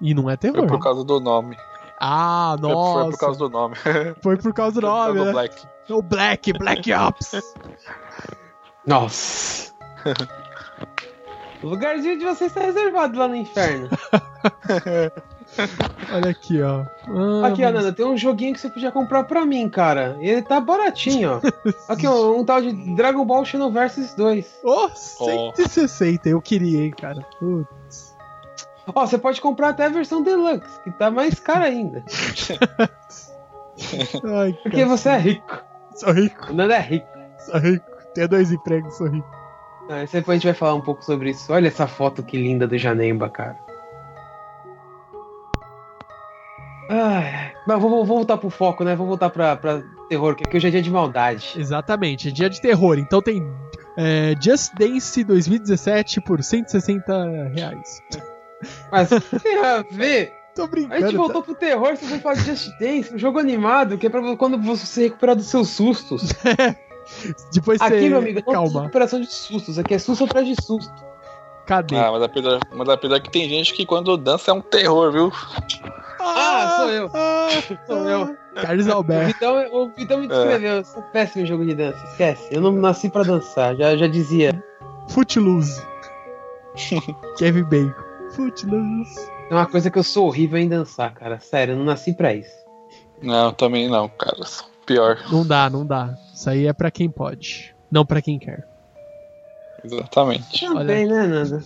E 0.00 0.14
não 0.14 0.28
é 0.28 0.36
Foi 0.36 0.50
terror. 0.52 0.66
por 0.66 0.78
causa 0.80 1.04
do 1.04 1.20
nome. 1.20 1.56
Ah, 2.00 2.56
Foi- 2.60 2.70
nossa. 2.70 3.00
Foi 3.02 3.10
por 3.12 3.18
causa 3.18 3.38
do 3.38 3.48
nome. 3.48 3.74
Foi 4.22 4.36
por 4.36 4.52
causa 4.52 4.80
do 4.80 4.86
Foi 4.86 4.90
por 4.90 4.96
causa 4.96 5.08
nome, 5.08 5.18
do 5.20 5.24
né? 5.26 5.32
Black. 5.32 5.66
O 5.90 6.02
Black, 6.02 6.52
Black 6.54 6.92
Ops. 6.92 7.54
Nossa. 8.86 9.72
o 11.62 11.66
lugarzinho 11.68 12.18
de 12.18 12.24
vocês 12.24 12.50
está 12.50 12.60
reservado 12.62 13.16
lá 13.18 13.28
no 13.28 13.36
inferno. 13.36 13.88
Olha 16.12 16.30
aqui, 16.30 16.60
ó. 16.62 16.84
Ah, 17.08 17.48
Aqui, 17.48 17.62
ó, 17.64 17.66
mas- 17.66 17.74
Nanda, 17.74 17.92
tem 17.92 18.04
um 18.06 18.16
joguinho 18.16 18.54
que 18.54 18.60
você 18.60 18.68
podia 18.68 18.90
comprar 18.92 19.24
pra 19.24 19.44
mim, 19.44 19.68
cara. 19.68 20.16
Ele 20.20 20.42
tá 20.42 20.60
baratinho, 20.60 21.40
ó. 21.42 21.72
Aqui, 21.92 22.06
ó, 22.06 22.32
um 22.36 22.44
tal 22.44 22.60
de 22.60 22.72
Dragon 22.94 23.24
Ball 23.24 23.44
Xenoverse 23.44 24.16
2. 24.16 24.60
Oh, 24.64 24.88
160, 24.94 26.28
eu 26.28 26.40
queria, 26.40 26.84
hein, 26.84 26.90
cara. 26.90 27.24
Putz. 27.38 28.12
Ó, 28.94 29.06
você 29.06 29.16
pode 29.16 29.40
comprar 29.40 29.68
até 29.70 29.86
a 29.86 29.88
versão 29.90 30.22
Deluxe, 30.22 30.80
que 30.82 30.90
tá 30.90 31.10
mais 31.10 31.38
cara 31.38 31.66
ainda. 31.66 32.02
Ai, 34.24 34.52
Porque 34.62 34.76
cara, 34.84 34.88
você 34.88 35.08
é 35.08 35.18
rico. 35.18 35.64
sou 35.94 36.12
rico, 36.12 36.50
O 36.50 36.54
Nanda 36.54 36.74
é 36.74 36.80
rico. 36.80 37.06
sou 37.38 37.58
rico. 37.60 37.86
Tenho 38.14 38.28
dois 38.28 38.52
empregos, 38.52 38.96
sou 38.96 39.08
rico. 39.08 39.26
Ah, 39.88 40.04
depois 40.10 40.28
a 40.28 40.34
gente 40.34 40.44
vai 40.44 40.54
falar 40.54 40.74
um 40.74 40.80
pouco 40.80 41.04
sobre 41.04 41.30
isso. 41.30 41.52
Olha 41.52 41.68
essa 41.68 41.86
foto 41.86 42.22
que 42.22 42.36
linda 42.36 42.66
do 42.66 42.76
Janemba, 42.78 43.28
cara. 43.30 43.56
Ai, 46.94 47.52
mas 47.66 47.80
vou, 47.80 47.88
vou 47.90 48.04
voltar 48.04 48.36
pro 48.36 48.50
foco, 48.50 48.84
né? 48.84 48.94
Vou 48.94 49.06
voltar 49.06 49.30
pra, 49.30 49.56
pra 49.56 49.82
terror, 50.10 50.34
que 50.34 50.44
aqui 50.44 50.56
hoje 50.58 50.68
é 50.68 50.70
dia 50.70 50.82
de 50.82 50.90
maldade. 50.90 51.54
Exatamente, 51.56 52.28
é 52.28 52.30
dia 52.30 52.50
de 52.50 52.60
terror. 52.60 52.98
Então 52.98 53.22
tem 53.22 53.42
é, 53.96 54.34
Just 54.38 54.74
Dance 54.78 55.24
2017 55.24 56.20
por 56.20 56.42
160 56.42 57.48
reais. 57.54 58.02
Mas 58.90 59.08
tem 59.42 59.58
a 59.58 59.82
ver. 59.90 60.34
Tô 60.54 60.64
A 60.64 60.66
brincando. 60.66 61.00
gente 61.06 61.16
voltou 61.16 61.42
pro 61.42 61.54
terror, 61.54 61.96
você 61.96 62.04
foi 62.04 62.18
falar 62.18 62.34
de 62.34 62.42
Just 62.42 62.78
Dance, 62.78 63.14
um 63.14 63.18
jogo 63.18 63.38
animado, 63.38 63.96
que 63.96 64.06
é 64.06 64.10
pra 64.10 64.36
quando 64.36 64.58
você 64.58 64.84
se 64.84 65.02
recuperar 65.04 65.34
dos 65.34 65.46
seus 65.46 65.70
sustos. 65.70 66.28
tá? 66.34 66.76
Depois 67.54 67.78
você. 67.78 67.84
Aqui, 67.86 68.08
meu 68.10 68.18
amigo, 68.18 68.38
não 68.40 68.44
tem 68.44 68.54
Calma, 68.54 68.80
recuperação 68.82 69.18
de 69.18 69.32
sustos, 69.32 69.78
aqui 69.78 69.94
é 69.94 69.98
susto 69.98 70.24
atrás 70.24 70.46
de 70.46 70.54
susto. 70.62 70.92
cadê? 71.66 71.96
Ah, 71.96 72.12
mas 72.12 72.22
apesar, 72.22 72.58
mas 72.70 72.86
apesar 72.90 73.18
que 73.20 73.30
tem 73.30 73.48
gente 73.48 73.72
que 73.72 73.86
quando 73.86 74.14
dança 74.18 74.50
é 74.50 74.54
um 74.54 74.60
terror, 74.60 75.10
viu? 75.10 75.32
Ah, 76.24 76.74
sou 76.78 76.90
eu. 76.90 77.10
ah, 77.14 77.48
Sou 77.86 78.08
eu. 78.08 78.36
Carlos 78.54 78.86
O 78.86 78.92
Alberto. 78.92 79.26
Vitão, 79.28 79.56
o 79.72 79.88
Vitão 79.88 80.18
me 80.20 80.28
descreveu, 80.28 80.72
eu 80.76 80.84
sou 80.84 81.02
péssimo 81.04 81.42
em 81.42 81.46
jogo 81.46 81.64
de 81.64 81.74
dança, 81.74 82.04
esquece. 82.04 82.48
Eu 82.50 82.60
não 82.60 82.72
nasci 82.72 83.08
pra 83.08 83.22
dançar, 83.22 83.74
já, 83.76 83.96
já 83.96 84.06
dizia. 84.06 84.62
Footloose. 85.08 85.82
Kevin 87.38 87.64
Bacon. 87.64 87.94
Footloose. 88.32 89.30
É 89.50 89.54
uma 89.54 89.66
coisa 89.66 89.90
que 89.90 89.98
eu 89.98 90.02
sou 90.04 90.26
horrível 90.26 90.58
em 90.58 90.68
dançar, 90.68 91.12
cara. 91.14 91.38
Sério, 91.40 91.72
eu 91.72 91.78
não 91.78 91.84
nasci 91.84 92.12
pra 92.12 92.34
isso. 92.34 92.54
Não, 93.22 93.52
também 93.52 93.88
não, 93.88 94.08
cara. 94.08 94.36
Pior. 94.86 95.18
Não 95.30 95.46
dá, 95.46 95.70
não 95.70 95.86
dá. 95.86 96.14
Isso 96.34 96.48
aí 96.50 96.66
é 96.66 96.72
pra 96.72 96.90
quem 96.90 97.08
pode. 97.10 97.74
Não 97.90 98.04
pra 98.04 98.20
quem 98.22 98.38
quer. 98.38 98.66
Exatamente. 99.84 100.60
Também, 100.66 101.06
né, 101.06 101.26
Nanda? 101.26 101.62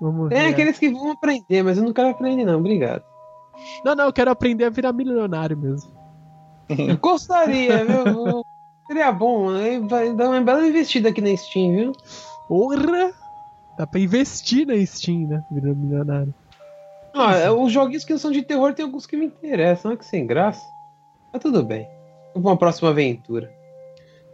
Vamos 0.00 0.28
Tem 0.30 0.42
ver. 0.42 0.48
aqueles 0.48 0.78
que 0.78 0.90
vão 0.90 1.12
aprender, 1.12 1.62
mas 1.62 1.78
eu 1.78 1.84
não 1.84 1.92
quero 1.92 2.08
aprender, 2.08 2.44
não. 2.44 2.58
Obrigado. 2.58 3.02
Não, 3.84 3.94
não, 3.94 4.04
eu 4.06 4.12
quero 4.12 4.30
aprender 4.30 4.64
a 4.64 4.70
virar 4.70 4.92
milionário 4.92 5.56
mesmo. 5.56 5.90
Eu 6.68 6.96
gostaria, 6.98 7.84
viu? 7.84 8.44
Seria 8.86 9.12
bom? 9.12 9.48
Vai 9.88 10.12
dar 10.14 10.30
uma 10.30 10.40
bela 10.40 10.66
investida 10.66 11.08
aqui 11.10 11.20
na 11.20 11.36
Steam, 11.36 11.72
viu? 11.76 11.92
Porra! 12.48 13.12
Dá 13.78 13.86
pra 13.86 14.00
investir 14.00 14.66
na 14.66 14.74
Steam, 14.86 15.28
né? 15.28 15.42
Virar 15.50 15.74
milionário. 15.74 16.34
Ah, 17.14 17.52
os 17.52 17.70
joguinhos 17.72 18.04
que 18.04 18.12
não 18.12 18.18
são 18.18 18.30
de 18.30 18.42
terror 18.42 18.72
tem 18.74 18.84
alguns 18.84 19.06
que 19.06 19.16
me 19.16 19.26
interessam, 19.26 19.90
olha 19.90 19.98
que 19.98 20.04
sem 20.06 20.26
graça. 20.26 20.62
Mas 21.32 21.42
tudo 21.42 21.62
bem. 21.62 21.86
Vamos 22.34 22.42
pra 22.42 22.50
uma 22.52 22.56
próxima 22.56 22.88
aventura. 22.90 23.50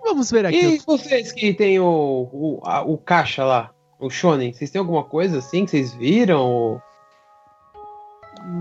Vamos 0.02 0.30
ver 0.30 0.47
aqui. 0.47 0.56
E 0.56 0.78
vocês 0.78 1.32
que 1.32 1.52
tem 1.52 1.80
o, 1.80 2.28
o, 2.32 2.61
a- 2.64 2.82
o 2.82 2.97
caixa 2.97 3.44
lá, 3.44 3.70
o 3.99 4.08
Shonen, 4.08 4.52
vocês 4.52 4.70
têm 4.70 4.78
alguma 4.78 5.02
coisa 5.02 5.38
assim 5.38 5.64
que 5.64 5.73
vocês 5.73 5.92
viram? 5.94 6.40
Ou, 6.40 6.82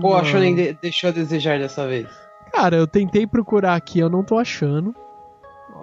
ou 0.02 0.16
a. 0.16 0.24
Shonen 0.24 0.54
de- 0.54 0.72
deixou 0.74 1.08
a 1.08 1.12
desejar 1.12 1.58
dessa 1.58 1.86
vez? 1.86 2.08
Cara, 2.52 2.76
eu 2.76 2.86
tentei 2.86 3.26
procurar 3.26 3.74
aqui, 3.74 3.98
eu 3.98 4.08
não 4.08 4.22
tô 4.22 4.38
achando. 4.38 4.94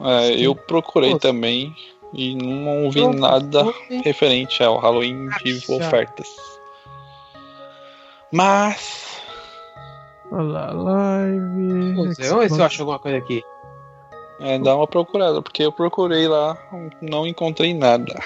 É, 0.02 0.32
eu 0.40 0.56
procurei 0.56 1.12
Nossa. 1.12 1.22
também 1.22 1.74
e 2.14 2.36
não 2.36 2.90
vi 2.92 3.08
nada 3.08 3.66
referente 4.04 4.64
ao 4.64 4.78
Halloween 4.78 5.30
de 5.44 5.62
ofertas. 5.72 6.28
Mas. 8.32 9.22
Olha 10.32 10.44
lá, 10.44 10.72
live. 10.72 11.94
Vamos 11.96 12.18
ver, 12.18 12.30
vamos 12.30 12.44
ver 12.44 12.50
se 12.52 12.60
eu 12.60 12.66
acho 12.66 12.82
alguma 12.82 13.00
coisa 13.00 13.18
aqui. 13.18 13.44
É, 14.40 14.60
dá 14.60 14.76
uma 14.76 14.88
procurada, 14.88 15.42
porque 15.42 15.64
eu 15.64 15.72
procurei 15.72 16.28
lá, 16.28 16.58
não 17.02 17.26
encontrei 17.26 17.74
nada. 17.74 18.20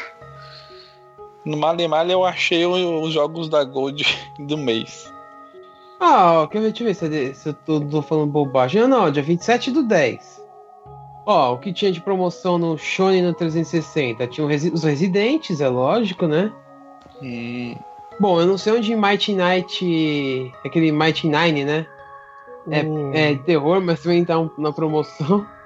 No 1.46 1.56
Malemalha 1.56 2.14
eu 2.14 2.26
achei 2.26 2.66
os 2.66 3.14
jogos 3.14 3.48
da 3.48 3.64
Gold 3.64 4.04
do 4.40 4.58
mês. 4.58 5.12
Ah, 6.00 6.42
ó, 6.42 6.48
quer 6.48 6.60
ver? 6.62 6.72
Deixa 6.72 6.84
eu 6.84 6.88
ver 6.88 6.94
se, 6.94 7.06
é 7.30 7.34
se 7.34 7.50
eu 7.50 7.54
tô, 7.54 7.82
tô 7.82 8.02
falando 8.02 8.32
bobagem. 8.32 8.82
Ah, 8.82 8.88
não, 8.88 9.12
dia 9.12 9.22
27 9.24 9.72
do 9.72 9.84
10. 9.84 10.40
Ó, 11.26 11.54
o 11.54 11.58
que 11.58 11.74
tinha 11.74 11.92
de 11.92 12.02
promoção 12.02 12.58
no 12.58 12.78
Shonen 12.78 13.22
no 13.22 13.34
360? 13.34 14.26
Tinha 14.28 14.48
Resi- 14.48 14.72
os 14.74 14.84
Residentes, 14.84 15.62
é 15.62 15.68
lógico, 15.68 16.26
né? 16.28 16.52
Hum, 17.22 17.76
Bom, 18.20 18.40
eu 18.42 18.46
não 18.48 18.58
sei 18.58 18.74
onde 18.74 18.96
Mighty 18.96 19.34
Night. 19.34 20.52
Aquele 20.66 20.92
Mighty 20.92 21.28
Nine, 21.28 21.64
né? 21.66 21.86
O- 22.66 23.12
É, 23.14 23.32
é 23.32 23.36
terror, 23.38 23.80
mas 23.82 24.02
também 24.02 24.24
tá 24.26 24.36
na 24.58 24.72
promoção. 24.72 25.46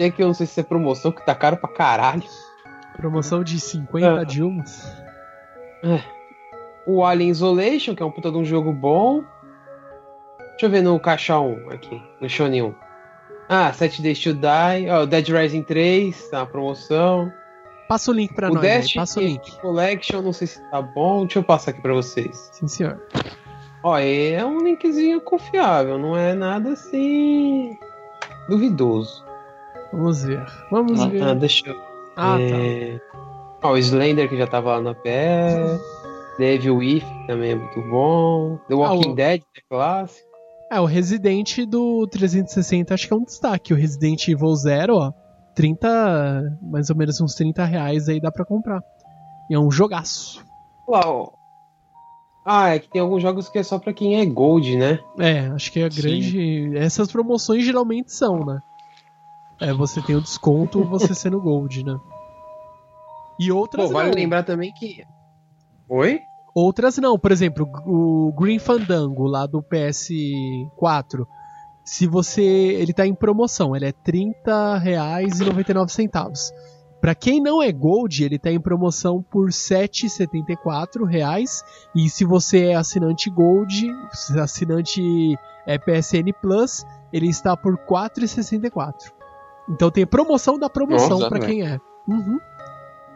É 0.00 0.08
que 0.12 0.22
eu 0.22 0.28
não 0.28 0.34
sei 0.34 0.46
se 0.46 0.60
é 0.60 0.62
promoção, 0.62 1.10
que 1.10 1.26
tá 1.26 1.34
caro 1.34 1.56
pra 1.56 1.68
caralho. 1.68 2.22
Promoção 2.96 3.42
de 3.42 3.58
50 3.58 4.20
Ah. 4.20 4.24
Dilmas. 4.24 4.86
O 6.86 7.04
Alien 7.04 7.30
Isolation, 7.30 7.96
que 7.96 8.02
é 8.04 8.06
um 8.06 8.10
puta 8.12 8.30
de 8.30 8.36
um 8.38 8.44
jogo 8.44 8.72
bom. 8.72 9.24
Deixa 10.58 10.66
eu 10.66 10.70
ver 10.70 10.82
no 10.82 10.98
caixa 10.98 11.38
1 11.38 11.70
aqui, 11.70 12.02
no 12.20 12.28
Shonen 12.28 12.62
1. 12.62 12.74
Ah, 13.48 13.72
7 13.72 14.02
Days 14.02 14.18
to 14.20 14.34
Die. 14.34 14.90
Ó, 14.90 15.06
Dead 15.06 15.28
Rising 15.28 15.62
3, 15.62 16.30
tá 16.30 16.40
na 16.40 16.46
promoção. 16.46 17.32
Passa 17.88 18.10
o 18.10 18.14
link 18.14 18.34
pra 18.34 18.50
o 18.50 18.54
nós 18.54 18.92
passa 18.92 19.20
o 19.20 19.22
link. 19.22 19.56
Collection, 19.60 20.20
não 20.20 20.32
sei 20.32 20.48
se 20.48 20.60
tá 20.70 20.82
bom. 20.82 21.20
Deixa 21.22 21.38
eu 21.38 21.42
passar 21.44 21.70
aqui 21.70 21.80
pra 21.80 21.94
vocês. 21.94 22.50
Sim, 22.52 22.66
senhor. 22.68 23.00
Ó, 23.84 23.96
é 23.96 24.44
um 24.44 24.58
linkzinho 24.58 25.20
confiável, 25.20 25.96
não 25.96 26.16
é 26.16 26.34
nada 26.34 26.70
assim. 26.72 27.78
duvidoso. 28.48 29.24
Vamos 29.92 30.24
ver. 30.24 30.44
Vamos 30.72 31.00
Ah, 31.00 31.06
ver. 31.08 31.22
Ah, 31.22 31.34
deixa 31.34 31.68
eu. 31.70 31.76
Ah, 32.16 32.36
tá. 32.36 32.56
é... 32.56 33.00
Ó, 33.62 33.72
o 33.72 33.78
Slender 33.78 34.28
que 34.28 34.36
já 34.36 34.46
tava 34.48 34.72
lá 34.76 34.82
na 34.82 34.94
pé. 34.94 35.56
Devil 36.38 36.82
If 36.82 37.04
também 37.26 37.52
é 37.52 37.54
muito 37.54 37.80
bom. 37.88 38.58
The 38.68 38.74
Walking 38.74 39.08
Ah, 39.08 39.12
o- 39.12 39.14
Dead, 39.14 39.42
é 39.56 39.60
clássico. 39.70 40.27
É, 40.70 40.78
o 40.80 40.84
Resident 40.84 41.64
do 41.66 42.06
360 42.06 42.92
acho 42.94 43.06
que 43.06 43.12
é 43.12 43.16
um 43.16 43.24
destaque. 43.24 43.72
O 43.72 43.76
Resident 43.76 44.28
Evil 44.28 44.54
Zero, 44.54 44.96
ó, 44.96 45.12
30, 45.54 46.58
mais 46.60 46.90
ou 46.90 46.96
menos 46.96 47.20
uns 47.20 47.34
30 47.34 47.64
reais 47.64 48.08
aí 48.08 48.20
dá 48.20 48.30
pra 48.30 48.44
comprar. 48.44 48.82
E 49.50 49.54
é 49.54 49.58
um 49.58 49.70
jogaço. 49.70 50.44
Ó. 50.86 51.30
Ah, 52.44 52.70
é 52.70 52.78
que 52.78 52.88
tem 52.88 53.00
alguns 53.00 53.22
jogos 53.22 53.48
que 53.48 53.58
é 53.58 53.62
só 53.62 53.78
pra 53.78 53.92
quem 53.92 54.20
é 54.20 54.24
Gold, 54.24 54.76
né? 54.76 54.98
É, 55.18 55.40
acho 55.48 55.70
que 55.72 55.82
a 55.82 55.90
Sim. 55.90 56.00
grande. 56.00 56.76
Essas 56.76 57.10
promoções 57.10 57.64
geralmente 57.64 58.12
são, 58.12 58.44
né? 58.44 58.60
É, 59.60 59.72
você 59.72 60.00
tem 60.02 60.16
o 60.16 60.20
desconto 60.20 60.84
você 60.84 61.12
sendo 61.14 61.40
Gold, 61.40 61.84
né? 61.84 61.98
E 63.38 63.52
outras 63.52 63.86
Pô, 63.86 63.92
vale 63.92 64.10
não. 64.10 64.16
lembrar 64.16 64.42
também 64.44 64.72
que. 64.72 65.04
Oi? 65.88 66.20
Outras 66.58 66.98
não. 66.98 67.16
Por 67.16 67.30
exemplo, 67.30 67.70
o 67.86 68.32
Green 68.36 68.58
Fandango 68.58 69.28
lá 69.28 69.46
do 69.46 69.62
PS4. 69.62 71.24
Se 71.84 72.08
você. 72.08 72.42
Ele 72.42 72.92
tá 72.92 73.06
em 73.06 73.14
promoção, 73.14 73.76
ele 73.76 73.84
é 73.84 73.94
R$ 74.04 74.34
30,99. 74.44 76.32
Pra 77.00 77.14
quem 77.14 77.40
não 77.40 77.62
é 77.62 77.70
Gold, 77.70 78.24
ele 78.24 78.40
tá 78.40 78.50
em 78.50 78.58
promoção 78.60 79.22
por 79.22 79.50
7,74 79.50 81.06
reais. 81.06 81.62
E 81.94 82.10
se 82.10 82.24
você 82.24 82.70
é 82.70 82.74
assinante 82.74 83.30
Gold, 83.30 83.88
assinante 84.42 85.00
é, 85.64 85.78
PSN 85.78 86.32
Plus, 86.42 86.84
ele 87.12 87.28
está 87.28 87.56
por 87.56 87.74
R$ 87.74 87.82
4,64. 87.88 89.12
Então 89.70 89.92
tem 89.92 90.04
promoção 90.04 90.58
da 90.58 90.68
promoção 90.68 91.20
pra 91.20 91.38
velho. 91.38 91.46
quem 91.46 91.62
é. 91.62 91.78
Uhum. 92.08 92.40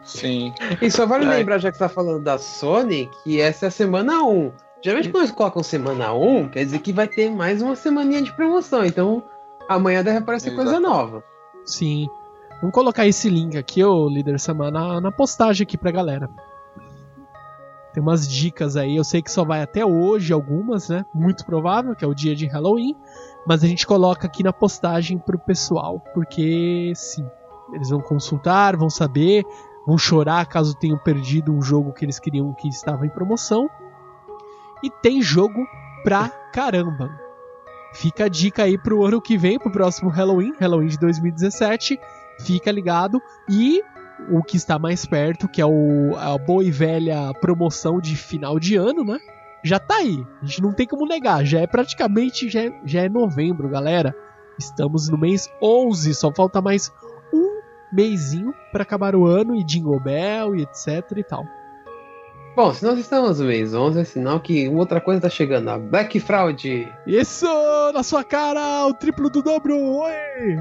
Sim. 0.03 0.53
E 0.81 0.91
só 0.91 1.05
vale 1.05 1.25
É. 1.29 1.29
lembrar, 1.29 1.57
já 1.59 1.71
que 1.71 1.77
você 1.77 1.83
tá 1.83 1.89
falando 1.89 2.23
da 2.23 2.37
Sony, 2.37 3.09
que 3.23 3.39
essa 3.39 3.65
é 3.65 3.67
a 3.67 3.71
semana 3.71 4.23
1. 4.23 4.51
Geralmente 4.83 5.09
quando 5.09 5.23
eles 5.23 5.31
colocam 5.35 5.63
semana 5.63 6.13
1, 6.13 6.49
quer 6.49 6.65
dizer 6.65 6.79
que 6.79 6.91
vai 6.91 7.07
ter 7.07 7.29
mais 7.31 7.61
uma 7.61 7.75
semaninha 7.75 8.21
de 8.21 8.33
promoção. 8.33 8.85
Então 8.85 9.23
amanhã 9.69 10.03
deve 10.03 10.17
aparecer 10.17 10.53
coisa 10.55 10.71
Exato. 10.71 10.83
nova. 10.83 11.23
Sim. 11.65 12.07
Vamos 12.59 12.73
colocar 12.73 13.07
esse 13.07 13.29
link 13.29 13.57
aqui, 13.57 13.83
ô 13.83 14.07
líder 14.09 14.39
Samar, 14.39 14.71
na, 14.71 14.99
na 14.99 15.11
postagem 15.11 15.63
aqui 15.63 15.77
pra 15.77 15.91
galera. 15.91 16.29
Tem 17.93 18.01
umas 18.01 18.27
dicas 18.27 18.75
aí, 18.75 18.95
eu 18.95 19.03
sei 19.03 19.21
que 19.21 19.31
só 19.31 19.45
vai 19.45 19.61
até 19.61 19.85
hoje 19.85 20.33
algumas, 20.33 20.89
né? 20.89 21.05
Muito 21.13 21.45
provável, 21.45 21.95
que 21.95 22.03
é 22.03 22.07
o 22.07 22.13
dia 22.13 22.35
de 22.35 22.47
Halloween. 22.47 22.95
Mas 23.45 23.63
a 23.63 23.67
gente 23.67 23.85
coloca 23.85 24.25
aqui 24.25 24.41
na 24.41 24.51
postagem 24.51 25.17
pro 25.17 25.37
pessoal, 25.37 25.99
porque 26.13 26.91
sim, 26.95 27.25
eles 27.73 27.89
vão 27.89 28.01
consultar, 28.01 28.75
vão 28.75 28.89
saber, 28.89 29.43
vão 29.85 29.97
chorar 29.97 30.45
caso 30.45 30.75
tenham 30.75 30.97
perdido 30.97 31.53
um 31.53 31.61
jogo 31.61 31.93
que 31.93 32.05
eles 32.05 32.19
queriam 32.19 32.53
que 32.53 32.67
estava 32.67 33.05
em 33.05 33.09
promoção. 33.09 33.69
E 34.83 34.89
tem 34.89 35.21
jogo 35.21 35.65
pra 36.03 36.29
caramba. 36.51 37.09
Fica 37.93 38.25
a 38.25 38.27
dica 38.27 38.63
aí 38.63 38.77
pro 38.77 39.05
ano 39.05 39.21
que 39.21 39.37
vem, 39.37 39.59
pro 39.59 39.71
próximo 39.71 40.09
Halloween, 40.09 40.53
Halloween 40.59 40.87
de 40.87 40.99
2017. 40.99 41.99
Fica 42.39 42.71
ligado. 42.71 43.21
E 43.49 43.81
o 44.29 44.43
que 44.43 44.57
está 44.57 44.79
mais 44.79 45.05
perto, 45.05 45.47
que 45.47 45.61
é 45.61 45.65
o, 45.65 46.15
a 46.17 46.37
boa 46.37 46.63
e 46.63 46.71
velha 46.71 47.33
promoção 47.39 47.99
de 47.99 48.15
final 48.15 48.59
de 48.59 48.75
ano, 48.75 49.03
né? 49.03 49.19
Já 49.63 49.79
tá 49.79 49.95
aí. 49.95 50.25
A 50.41 50.45
gente 50.45 50.61
não 50.61 50.73
tem 50.73 50.87
como 50.87 51.05
negar. 51.05 51.45
Já 51.45 51.61
é 51.61 51.67
praticamente 51.67 52.49
já 52.49 52.63
é, 52.63 52.81
já 52.83 53.01
é 53.01 53.09
novembro, 53.09 53.69
galera. 53.69 54.15
Estamos 54.59 55.09
no 55.09 55.17
mês 55.17 55.49
11. 55.61 56.13
Só 56.13 56.31
falta 56.33 56.61
mais 56.61 56.91
mêsinho 57.93 58.53
para 58.71 58.83
acabar 58.83 59.15
o 59.15 59.25
ano 59.25 59.55
e 59.55 59.63
Jingle 59.63 59.99
Bell 59.99 60.55
e 60.55 60.63
etc 60.63 61.03
e 61.15 61.23
tal. 61.23 61.45
Bom, 62.55 62.73
se 62.73 62.83
nós 62.85 62.99
estamos 62.99 63.39
no 63.39 63.45
mês 63.45 63.73
11, 63.73 63.99
é 63.99 64.03
sinal 64.03 64.39
que 64.39 64.67
uma 64.67 64.79
outra 64.79 65.01
coisa 65.01 65.21
tá 65.21 65.29
chegando. 65.29 65.69
A 65.69 65.77
Black 65.79 66.19
Fraud. 66.19 66.87
Isso! 67.07 67.47
Na 67.93 68.03
sua 68.03 68.23
cara! 68.23 68.85
O 68.85 68.93
triplo 68.93 69.29
do 69.29 69.41
dobro! 69.41 69.75
Oi! 69.75 70.57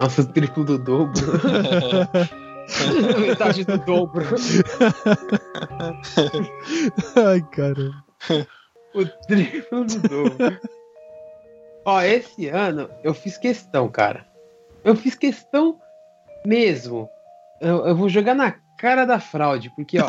Nossa, 0.00 0.22
o 0.22 0.26
triplo 0.26 0.64
do 0.64 0.78
dobro. 0.78 1.14
Metade 3.20 3.64
do 3.64 3.78
dobro. 3.78 4.24
Ai, 7.16 7.42
caramba. 7.50 8.04
O 8.94 9.04
triplo 9.26 9.84
do 9.84 9.98
dobro. 10.08 10.60
Ó, 11.84 12.00
esse 12.02 12.48
ano 12.48 12.88
eu 13.02 13.14
fiz 13.14 13.36
questão, 13.38 13.88
cara. 13.88 14.26
Eu 14.84 14.96
fiz 14.96 15.14
questão 15.14 15.78
mesmo. 16.44 17.08
Eu, 17.60 17.86
eu 17.86 17.96
vou 17.96 18.08
jogar 18.08 18.34
na 18.34 18.54
cara 18.78 19.04
da 19.04 19.20
fraude, 19.20 19.70
porque, 19.76 19.98
ó, 20.00 20.06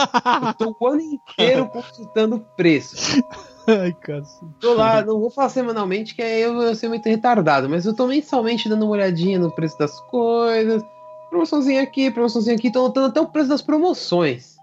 eu 0.47 0.53
tô 0.53 0.75
o 0.79 0.88
ano 0.88 1.01
inteiro 1.01 1.67
consultando 1.71 2.45
preço. 2.55 3.21
Ai, 3.67 3.93
cacete. 3.93 4.45
Tô 4.60 4.73
lá, 4.73 5.03
não 5.03 5.19
vou 5.19 5.29
falar 5.29 5.49
semanalmente, 5.49 6.15
que 6.15 6.21
aí 6.21 6.41
eu 6.41 6.53
vou 6.55 6.73
ser 6.73 6.88
muito 6.88 7.07
retardado, 7.07 7.69
mas 7.69 7.86
eu 7.86 7.93
tô 7.93 8.07
mensalmente 8.07 8.69
dando 8.69 8.84
uma 8.84 8.93
olhadinha 8.93 9.38
no 9.38 9.51
preço 9.51 9.77
das 9.77 9.99
coisas. 10.01 10.81
Promoçãozinha 11.29 11.81
aqui, 11.81 12.10
promoçãozinha 12.10 12.55
aqui, 12.55 12.71
tô 12.71 12.81
notando 12.81 13.07
até 13.07 13.19
o 13.19 13.27
preço 13.27 13.49
das 13.49 13.62
promoções. 13.62 14.55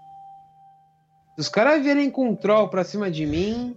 Se 1.35 1.41
os 1.41 1.49
caras 1.49 1.81
vierem 1.81 2.09
com 2.09 2.35
troll 2.35 2.67
pra 2.67 2.83
cima 2.83 3.09
de 3.09 3.25
mim, 3.25 3.75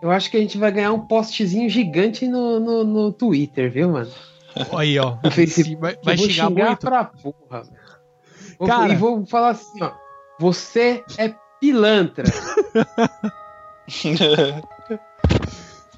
eu 0.00 0.10
acho 0.10 0.30
que 0.30 0.36
a 0.36 0.40
gente 0.40 0.58
vai 0.58 0.70
ganhar 0.70 0.92
um 0.92 1.06
postzinho 1.06 1.68
gigante 1.68 2.28
no, 2.28 2.60
no, 2.60 2.84
no 2.84 3.12
Twitter, 3.12 3.70
viu, 3.70 3.90
mano? 3.90 4.10
Aí, 4.76 4.98
ó. 4.98 5.16
Facebook. 5.30 5.76
Vai, 5.80 5.96
vai 6.02 6.16
vou 6.16 6.26
xingar 6.28 6.48
xingar 6.48 6.66
muito? 6.66 6.80
pra 6.86 7.04
porra. 7.04 7.62
Vou- 8.58 8.68
Cara. 8.68 8.92
E 8.92 8.96
vou 8.96 9.24
falar 9.26 9.50
assim, 9.50 9.82
ó. 9.82 9.92
Você 10.40 11.04
é 11.16 11.34
pilantra. 11.60 12.24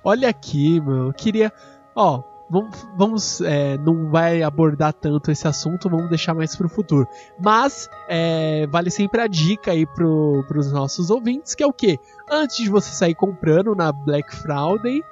Olha 0.03 0.29
aqui, 0.29 0.81
meu. 0.81 1.07
Eu 1.09 1.13
queria. 1.13 1.53
Ó, 1.95 2.23
vamos. 2.49 2.87
vamos 2.97 3.41
é, 3.43 3.77
não 3.79 4.11
vai 4.11 4.43
abordar 4.43 4.93
tanto 4.93 5.31
esse 5.31 5.47
assunto, 5.47 5.89
vamos 5.91 6.09
deixar 6.09 6.35
mais 6.35 6.57
pro 6.57 6.69
futuro. 6.69 7.07
Mas, 7.39 7.89
é, 8.09 8.67
vale 8.69 8.91
sempre 8.91 9.21
a 9.21 9.27
dica 9.27 9.73
aí 9.73 9.87
pro, 9.87 10.45
pros 10.49 10.73
nossos 10.73 11.11
ouvintes, 11.11 11.55
que 11.55 11.63
é 11.63 11.67
o 11.67 11.73
quê? 11.73 11.99
Antes 12.31 12.57
de 12.57 12.69
você 12.71 12.91
sair 12.95 13.15
comprando 13.15 13.75
na 13.75 13.93
Black 13.93 14.35
Friday, 14.35 15.03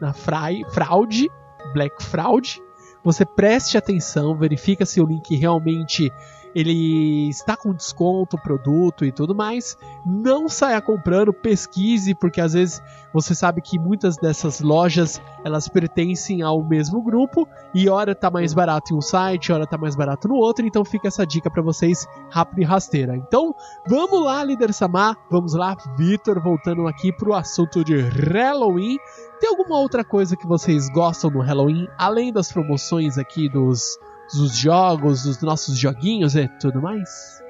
na 0.00 0.12
Fry, 0.12 0.64
Fraude, 0.70 1.28
Black 1.74 2.02
Fraud, 2.02 2.60
você 3.08 3.24
preste 3.24 3.78
atenção, 3.78 4.36
verifica 4.36 4.84
se 4.84 5.00
o 5.00 5.06
link 5.06 5.34
realmente 5.34 6.12
ele 6.54 7.28
está 7.28 7.56
com 7.56 7.72
desconto, 7.72 8.36
produto 8.38 9.04
e 9.04 9.12
tudo 9.12 9.34
mais. 9.34 9.76
Não 10.04 10.48
saia 10.48 10.80
comprando, 10.80 11.32
pesquise, 11.32 12.14
porque 12.14 12.40
às 12.40 12.52
vezes 12.52 12.82
você 13.12 13.34
sabe 13.34 13.60
que 13.60 13.78
muitas 13.78 14.16
dessas 14.16 14.60
lojas 14.60 15.20
elas 15.44 15.68
pertencem 15.68 16.42
ao 16.42 16.62
mesmo 16.62 17.02
grupo 17.02 17.48
e 17.74 17.88
hora 17.88 18.14
tá 18.14 18.30
mais 18.30 18.52
barato 18.52 18.92
em 18.92 18.96
um 18.96 19.00
site, 19.00 19.52
hora 19.52 19.66
tá 19.66 19.78
mais 19.78 19.96
barato 19.96 20.28
no 20.28 20.34
outro, 20.34 20.66
então 20.66 20.84
fica 20.84 21.08
essa 21.08 21.26
dica 21.26 21.50
para 21.50 21.62
vocês 21.62 22.06
rápido 22.30 22.60
e 22.60 22.64
rasteira. 22.64 23.16
Então, 23.16 23.54
vamos 23.86 24.24
lá, 24.24 24.42
líder 24.44 24.72
Samar, 24.72 25.16
vamos 25.30 25.54
lá, 25.54 25.76
Vitor, 25.96 26.40
voltando 26.42 26.86
aqui 26.86 27.12
pro 27.12 27.34
assunto 27.34 27.84
de 27.84 28.00
Halloween. 28.00 28.98
Tem 29.40 29.48
alguma 29.48 29.78
outra 29.78 30.04
coisa 30.04 30.36
que 30.36 30.46
vocês 30.46 30.88
gostam 30.88 31.30
no 31.30 31.40
Halloween, 31.40 31.86
além 31.96 32.32
das 32.32 32.50
promoções 32.50 33.18
aqui 33.18 33.48
dos, 33.48 33.98
dos 34.34 34.56
jogos, 34.56 35.22
dos 35.24 35.40
nossos 35.40 35.78
joguinhos 35.78 36.34
e 36.36 36.48
tudo 36.60 36.80
mais? 36.82 37.42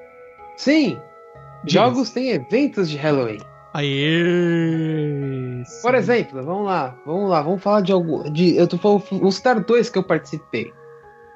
Sim, 0.56 0.98
Diga. 1.64 1.84
jogos 1.84 2.10
têm 2.10 2.30
eventos 2.30 2.88
de 2.88 2.96
Halloween. 2.96 3.38
Aê! 3.74 5.62
Por 5.82 5.94
exemplo, 5.94 6.42
vamos 6.42 6.66
lá, 6.66 6.96
vamos 7.04 7.30
lá, 7.30 7.42
vamos 7.42 7.62
falar 7.62 7.80
de 7.82 7.92
algo. 7.92 8.28
De, 8.30 8.56
eu 8.56 8.66
tô 8.66 8.78
falando, 8.78 9.04
vou 9.10 9.30
citar 9.30 9.60
dois 9.60 9.90
que 9.90 9.98
eu 9.98 10.02
participei. 10.02 10.72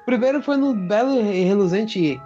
O 0.01 0.05
primeiro 0.05 0.41
foi 0.41 0.57
no 0.57 0.73
belo 0.73 1.11
e 1.13 1.43
reluzente, 1.43 2.19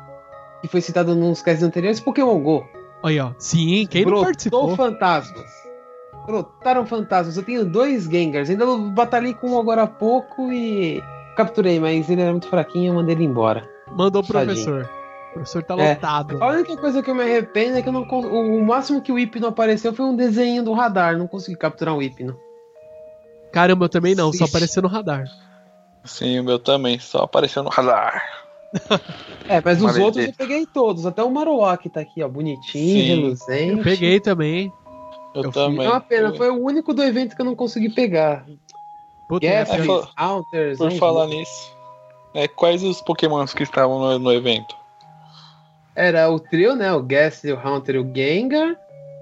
que 0.61 0.67
foi 0.67 0.81
citado 0.81 1.15
nos 1.15 1.41
casos 1.41 1.63
anteriores, 1.63 1.99
Pokémon 1.99 2.39
GO. 2.39 2.65
Aí, 3.03 3.19
ó. 3.19 3.31
Sim, 3.37 3.85
quem 3.89 4.01
não 4.01 4.09
Brotou 4.11 4.25
participou? 4.25 4.75
fantasmas. 4.75 5.51
Brotaram 6.25 6.85
fantasmas. 6.85 7.37
Eu 7.37 7.43
tenho 7.43 7.63
dois 7.63 8.05
Gengars. 8.05 8.49
Ainda 8.49 8.65
batalhei 8.93 9.33
com 9.33 9.51
um 9.51 9.59
agora 9.59 9.83
há 9.83 9.87
pouco 9.87 10.51
e 10.51 11.01
capturei, 11.37 11.79
mas 11.79 12.09
ele 12.09 12.21
era 12.21 12.31
muito 12.31 12.47
fraquinho, 12.49 12.91
eu 12.91 12.95
mandei 12.95 13.15
ele 13.15 13.23
embora. 13.23 13.67
Mandou 13.95 14.21
o 14.21 14.27
professor. 14.27 14.89
O 15.29 15.33
professor 15.33 15.63
tá 15.63 15.75
É. 15.77 15.93
lotado. 15.93 16.43
A 16.43 16.47
única 16.47 16.75
coisa 16.77 17.01
que 17.03 17.09
eu 17.09 17.15
me 17.15 17.21
arrependo 17.23 17.77
é 17.77 17.81
que 17.81 17.87
eu 17.87 17.93
não 17.93 18.01
o, 18.01 18.57
o 18.57 18.65
máximo 18.65 19.01
que 19.01 19.11
o 19.11 19.19
Hipno 19.19 19.47
apareceu 19.47 19.93
foi 19.93 20.05
um 20.05 20.15
desenho 20.15 20.63
do 20.63 20.73
radar. 20.73 21.17
Não 21.17 21.27
consegui 21.27 21.57
capturar 21.57 21.95
um 21.95 22.01
Hipno. 22.01 22.37
Caramba, 23.51 23.85
eu 23.85 23.89
também 23.89 24.15
não, 24.15 24.33
só 24.33 24.43
Ixi. 24.45 24.51
apareceu 24.55 24.81
no 24.81 24.89
radar. 24.89 25.25
Sim, 26.03 26.39
o 26.39 26.43
meu 26.43 26.57
também, 26.59 26.99
só 26.99 27.19
apareceu 27.19 27.63
no 27.63 27.69
radar. 27.69 28.23
É, 29.49 29.61
mas 29.63 29.77
os 29.77 29.83
Maledito. 29.83 30.05
outros 30.05 30.25
eu 30.27 30.33
peguei 30.37 30.65
todos. 30.65 31.05
Até 31.05 31.23
o 31.23 31.31
Marowak 31.31 31.87
tá 31.89 32.01
aqui, 32.01 32.21
ó. 32.21 32.27
Bonitinho, 32.27 32.61
Sim. 33.01 33.01
reluzente. 33.03 33.77
Eu 33.77 33.83
peguei 33.83 34.19
também. 34.19 34.69
Eu, 35.33 35.43
Eu 35.43 35.51
também. 35.53 35.85
É 35.85 35.89
uma 35.89 36.01
pena, 36.01 36.33
foi 36.33 36.49
o 36.49 36.61
único 36.61 36.93
do 36.93 37.01
evento 37.01 37.33
que 37.33 37.41
eu 37.41 37.45
não 37.45 37.55
consegui 37.55 37.87
pegar. 37.89 38.45
Puta, 39.27 39.45
essa- 39.45 39.75
É, 39.75 39.83
foi- 39.83 40.03
Counters. 40.17 40.77
Por 40.77 40.85
vamos 40.85 40.99
falar 40.99 41.27
nisso, 41.27 41.75
é, 42.33 42.47
quais 42.47 42.83
os 42.83 43.01
pokémons 43.01 43.53
que 43.53 43.63
estavam 43.63 43.99
no, 43.99 44.19
no 44.19 44.31
evento? 44.33 44.75
Era 45.95 46.29
o 46.29 46.39
trio, 46.39 46.75
né? 46.75 46.93
O 46.93 47.01
Ghastly, 47.01 47.51
o 47.51 47.59
Haunter 47.59 47.95
e 47.95 47.99
o 47.99 48.11
Gengar. 48.15 48.75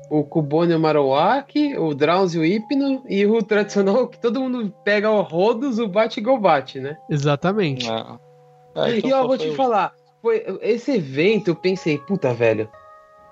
O 0.10 0.24
Cubone 0.24 0.74
e 0.74 0.76
o 0.76 0.80
Marowak. 0.80 1.78
O 1.78 1.94
Drowsy 1.96 2.38
e 2.38 2.42
o 2.42 2.46
Hypno. 2.46 3.02
E 3.08 3.26
o 3.26 3.42
tradicional 3.42 4.08
que 4.08 4.20
todo 4.20 4.42
mundo 4.42 4.72
pega 4.84 5.10
o 5.10 5.22
Rodos, 5.22 5.80
o 5.80 5.88
Bate 5.88 6.20
e 6.20 6.24
Golbat, 6.24 6.80
né? 6.80 6.98
Exatamente. 7.10 7.90
Ah. 7.90 8.20
Ah, 8.76 8.92
então 8.92 9.10
e 9.10 9.14
ó, 9.14 9.26
vou 9.26 9.38
te 9.38 9.52
falar. 9.56 9.94
Foi, 10.22 10.44
esse 10.62 10.92
evento 10.96 11.50
eu 11.52 11.56
pensei, 11.56 11.98
puta, 11.98 12.34
velho. 12.34 12.70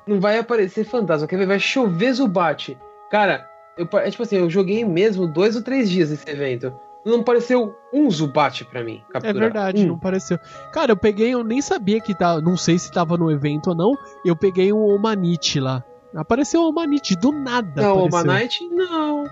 Não 0.08 0.20
vai 0.22 0.38
aparecer 0.40 0.86
fantasma, 0.86 1.28
quer 1.28 1.38
ver? 1.38 1.46
Vai 1.48 1.60
chover 1.60 2.14
Zubat. 2.14 2.78
Cara, 3.12 3.46
eu, 3.78 3.88
é 4.00 4.10
tipo 4.12 4.24
assim, 4.24 4.38
eu 4.38 4.50
joguei 4.50 4.84
mesmo 4.86 5.28
dois 5.28 5.56
ou 5.56 5.62
três 5.62 5.90
dias 5.90 6.12
esse 6.12 6.30
evento. 6.30 6.74
Não 7.06 7.20
apareceu 7.20 7.76
um 7.94 8.10
Zubat 8.10 8.64
pra 8.66 8.82
mim. 8.84 9.02
É 9.10 9.14
capturar. 9.14 9.36
verdade, 9.36 9.84
Um. 9.84 9.88
não 9.88 10.00
pareceu. 10.00 10.40
Cara, 10.72 10.92
eu 10.94 10.98
peguei, 10.98 11.34
eu 11.34 11.44
nem 11.44 11.62
sabia 11.62 12.00
que 12.00 12.16
tá. 12.18 12.40
Não 12.40 12.56
sei 12.56 12.80
se 12.80 12.90
tava 12.92 13.18
no 13.18 13.30
evento 13.30 13.72
ou 13.72 13.76
não. 13.76 13.92
Eu 14.26 14.36
peguei 14.38 14.72
um 14.72 14.80
Omanite 14.86 15.60
lá. 15.60 15.84
Apareceu 16.16 16.62
um 16.62 16.68
Omanite 16.70 17.16
do 17.18 17.32
nada. 17.34 17.82
Não, 17.82 18.04
o 18.04 18.08
apareceu. 18.08 18.32
Manite, 18.32 18.68
não. 18.70 19.26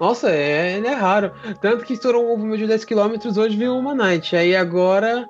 Nossa, 0.00 0.30
é, 0.30 0.76
ele 0.78 0.88
é 0.88 0.94
raro. 0.94 1.30
Tanto 1.60 1.84
que 1.84 1.92
estourou 1.92 2.26
um 2.26 2.32
ovo 2.32 2.44
meu 2.44 2.56
de 2.56 2.64
10km, 2.66 3.36
hoje 3.38 3.56
veio 3.56 3.76
o 3.76 3.82
Manite. 3.82 4.34
Aí 4.34 4.56
agora 4.56 5.28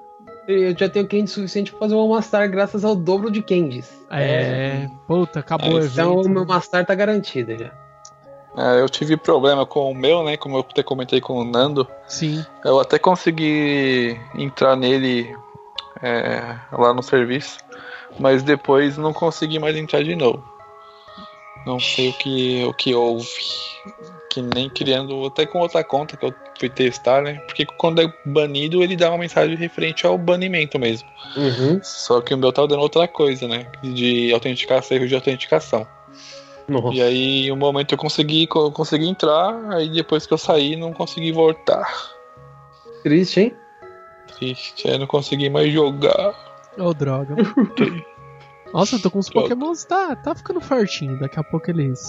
eu 0.48 0.74
já 0.78 0.88
tenho 0.88 1.06
candy 1.06 1.28
suficiente 1.28 1.70
pra 1.72 1.80
fazer 1.80 1.94
uma 1.94 2.08
Mastar 2.16 2.48
graças 2.48 2.84
ao 2.86 2.96
dobro 2.96 3.30
de 3.30 3.42
candies. 3.42 3.92
É, 4.10 4.88
puta, 5.06 5.40
acabou 5.40 5.74
o 5.74 5.78
Então 5.84 6.12
evento. 6.14 6.26
o 6.26 6.30
meu 6.30 6.46
Mastar 6.46 6.86
tá 6.86 6.94
garantido 6.94 7.54
já. 7.58 7.70
É, 8.56 8.80
eu 8.80 8.88
tive 8.88 9.16
problema 9.16 9.66
com 9.66 9.90
o 9.90 9.94
meu, 9.94 10.24
né? 10.24 10.36
Como 10.36 10.56
eu 10.56 10.60
até 10.60 10.82
comentei 10.82 11.20
com 11.20 11.34
o 11.34 11.44
Nando. 11.44 11.86
Sim. 12.08 12.44
Eu 12.64 12.80
até 12.80 12.98
consegui 12.98 14.18
entrar 14.34 14.74
nele 14.74 15.36
é, 16.02 16.56
lá 16.72 16.94
no 16.94 17.02
serviço, 17.02 17.58
mas 18.18 18.42
depois 18.42 18.96
não 18.96 19.12
consegui 19.12 19.58
mais 19.58 19.76
entrar 19.76 20.02
de 20.02 20.16
novo. 20.16 20.42
Não 21.66 21.80
sei 21.80 22.10
o 22.10 22.12
que, 22.14 22.64
o 22.64 22.72
que 22.72 22.94
houve. 22.94 23.28
Que 24.30 24.40
nem 24.40 24.70
criando, 24.70 25.26
até 25.26 25.44
com 25.44 25.58
outra 25.58 25.82
conta 25.82 26.16
que 26.16 26.24
eu 26.24 26.34
fui 26.58 26.68
testar, 26.68 27.22
né? 27.22 27.40
Porque 27.46 27.66
quando 27.66 28.00
é 28.00 28.12
banido, 28.24 28.82
ele 28.82 28.96
dá 28.96 29.10
uma 29.10 29.18
mensagem 29.18 29.56
referente 29.56 30.06
ao 30.06 30.16
banimento 30.16 30.78
mesmo. 30.78 31.08
Uhum. 31.36 31.80
Só 31.82 32.20
que 32.20 32.34
o 32.34 32.38
meu 32.38 32.52
tava 32.52 32.68
dando 32.68 32.82
outra 32.82 33.08
coisa, 33.08 33.48
né? 33.48 33.66
De 33.82 34.32
autenticação, 34.32 34.96
erro 34.96 35.08
de 35.08 35.14
autenticação. 35.14 35.86
Nossa. 36.68 36.94
E 36.94 37.00
aí, 37.00 37.52
um 37.52 37.56
momento 37.56 37.92
eu 37.92 37.98
consegui, 37.98 38.48
eu 38.54 38.72
consegui 38.72 39.08
entrar, 39.08 39.70
aí 39.70 39.88
depois 39.88 40.26
que 40.26 40.34
eu 40.34 40.38
saí, 40.38 40.76
não 40.76 40.92
consegui 40.92 41.32
voltar. 41.32 41.86
Triste, 43.02 43.40
hein? 43.40 43.54
Triste, 44.36 44.88
aí 44.88 44.98
não 44.98 45.06
consegui 45.06 45.48
mais 45.48 45.72
jogar. 45.72 46.34
Ô, 46.76 46.92
droga. 46.92 47.36
Nossa, 48.72 48.96
eu 48.96 49.00
tô 49.00 49.10
com 49.10 49.20
os 49.20 49.26
Droga. 49.26 49.48
pokémons, 49.48 49.84
tá, 49.84 50.16
tá 50.16 50.34
ficando 50.34 50.60
fortinho. 50.60 51.18
Daqui 51.18 51.38
a 51.38 51.44
pouco 51.44 51.70
eles 51.70 52.02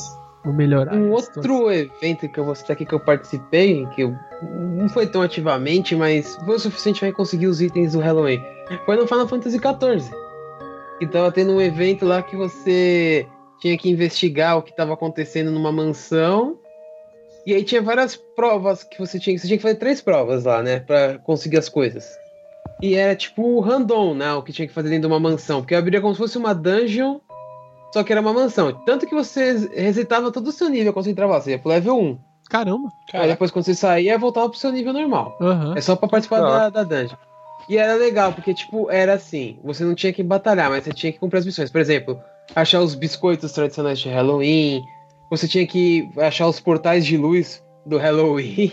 vão 0.44 0.54
melhorar. 0.54 0.96
Um 0.96 1.12
outro 1.12 1.72
evento 1.72 2.28
que 2.28 2.40
eu 2.40 2.46
vou 2.46 2.56
citar 2.56 2.74
aqui 2.74 2.86
que 2.86 2.94
eu 2.94 3.00
participei, 3.00 3.86
que 3.96 4.02
eu, 4.02 4.16
não 4.42 4.90
foi 4.90 5.06
tão 5.08 5.22
ativamente, 5.22 5.96
mas 5.96 6.36
foi 6.46 6.56
o 6.56 6.60
suficiente 6.60 7.00
para 7.00 7.14
conseguir 7.14 7.48
os 7.48 7.62
itens 7.62 7.94
do 7.94 8.00
Halloween. 8.00 8.42
Foi 8.86 8.96
no 8.98 9.08
Final 9.08 9.28
Fantasy 9.28 9.58
XIV. 9.58 10.12
Que 11.00 11.08
tava 11.08 11.32
tendo 11.32 11.54
um 11.54 11.62
evento 11.62 12.06
lá 12.06 12.24
que 12.24 12.36
você 12.36 13.28
tinha 13.60 13.78
que 13.78 13.90
investigar 13.90 14.58
o 14.58 14.62
que 14.62 14.72
estava 14.72 14.94
acontecendo 14.94 15.52
numa 15.52 15.72
mansão. 15.72 16.58
E 17.46 17.54
aí 17.54 17.64
tinha 17.64 17.82
várias 17.82 18.16
provas 18.16 18.84
que 18.84 19.00
você 19.00 19.20
tinha. 19.20 19.38
Você 19.38 19.48
tinha 19.48 19.58
que 19.58 19.64
fazer 19.64 19.76
três 19.76 20.02
provas 20.02 20.44
lá, 20.44 20.62
né? 20.62 20.80
Pra 20.82 21.18
conseguir 21.20 21.58
as 21.58 21.70
coisas. 21.70 22.18
E 22.82 22.96
era 22.96 23.16
tipo 23.16 23.60
random, 23.60 24.14
né? 24.14 24.34
O 24.34 24.44
que 24.44 24.52
tinha 24.52 24.68
que 24.68 24.74
fazer 24.74 24.90
dentro 24.90 25.08
de 25.08 25.14
uma 25.14 25.20
mansão. 25.20 25.62
Porque 25.62 25.76
abria 25.76 26.02
como 26.02 26.14
se 26.14 26.20
fosse 26.20 26.38
uma 26.38 26.54
dungeon 26.54 27.20
só 27.94 28.04
que 28.04 28.12
era 28.12 28.22
uma 28.22 28.34
mansão. 28.34 28.74
Tanto 28.86 29.08
que 29.08 29.16
você 29.16 29.70
resetava 29.74 30.32
todo 30.32 30.48
o 30.48 30.52
seu 30.52 30.70
nível 30.70 30.94
quando 30.94 31.06
você 31.06 31.12
entrava 31.12 31.34
lá. 31.34 31.42
Você 31.42 31.52
ia 31.52 31.60
pro 31.60 31.70
level 31.70 31.98
1. 31.98 32.20
Caramba. 32.50 32.90
Aí 33.08 33.12
Cara, 33.12 33.28
depois, 33.28 33.52
quando 33.52 33.66
você 33.66 33.76
saía, 33.76 34.18
voltava 34.18 34.50
pro 34.50 34.58
seu 34.58 34.72
nível 34.72 34.94
normal. 34.94 35.38
Aham. 35.42 35.74
É 35.76 35.82
só 35.82 35.96
pra 35.96 36.08
participar 36.08 36.42
da, 36.42 36.70
da 36.70 36.84
dungeon. 36.84 37.18
E 37.68 37.78
era 37.78 37.96
legal, 37.96 38.32
porque, 38.34 38.54
tipo, 38.54 38.90
era 38.90 39.14
assim: 39.14 39.60
você 39.64 39.84
não 39.84 39.96
tinha 39.96 40.14
que 40.14 40.24
batalhar, 40.24 40.70
mas 40.70 40.84
você 40.84 40.94
tinha 40.94 41.12
que 41.12 41.20
cumprir 41.20 41.40
as 41.40 41.46
missões. 41.46 41.70
Por 41.70 41.82
exemplo, 41.82 42.22
achar 42.56 42.82
os 42.82 42.96
biscoitos 42.96 43.52
tradicionais 43.52 44.00
de 44.00 44.10
Halloween. 44.10 44.84
Você 45.30 45.48
tinha 45.48 45.68
que 45.68 46.10
achar 46.18 46.48
os 46.48 46.60
portais 46.60 47.06
de 47.06 47.18
luz 47.18 47.64
do 47.86 47.98
Halloween. 47.98 48.72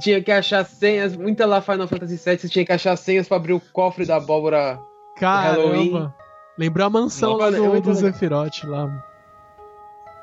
tinha 0.00 0.22
que 0.22 0.32
achar 0.32 0.64
senhas. 0.64 1.16
Muita 1.16 1.46
lá 1.46 1.60
Final 1.60 1.88
Fantasy 1.88 2.16
VII, 2.16 2.38
você 2.38 2.48
tinha 2.48 2.64
que 2.64 2.72
achar 2.72 2.96
senhas 2.96 3.28
pra 3.28 3.36
abrir 3.36 3.52
o 3.52 3.60
cofre 3.72 4.04
da 4.04 4.16
abóbora 4.16 4.80
Halloween. 5.20 5.92
Caramba. 5.92 6.14
Lembrou 6.58 6.86
a 6.86 6.90
mansão 6.90 7.36
lá 7.36 7.50
Nossa, 7.50 7.64
é 7.64 7.80
do, 7.80 7.80
do. 7.80 7.94
Sephiroth 7.94 8.64
lá. 8.64 9.04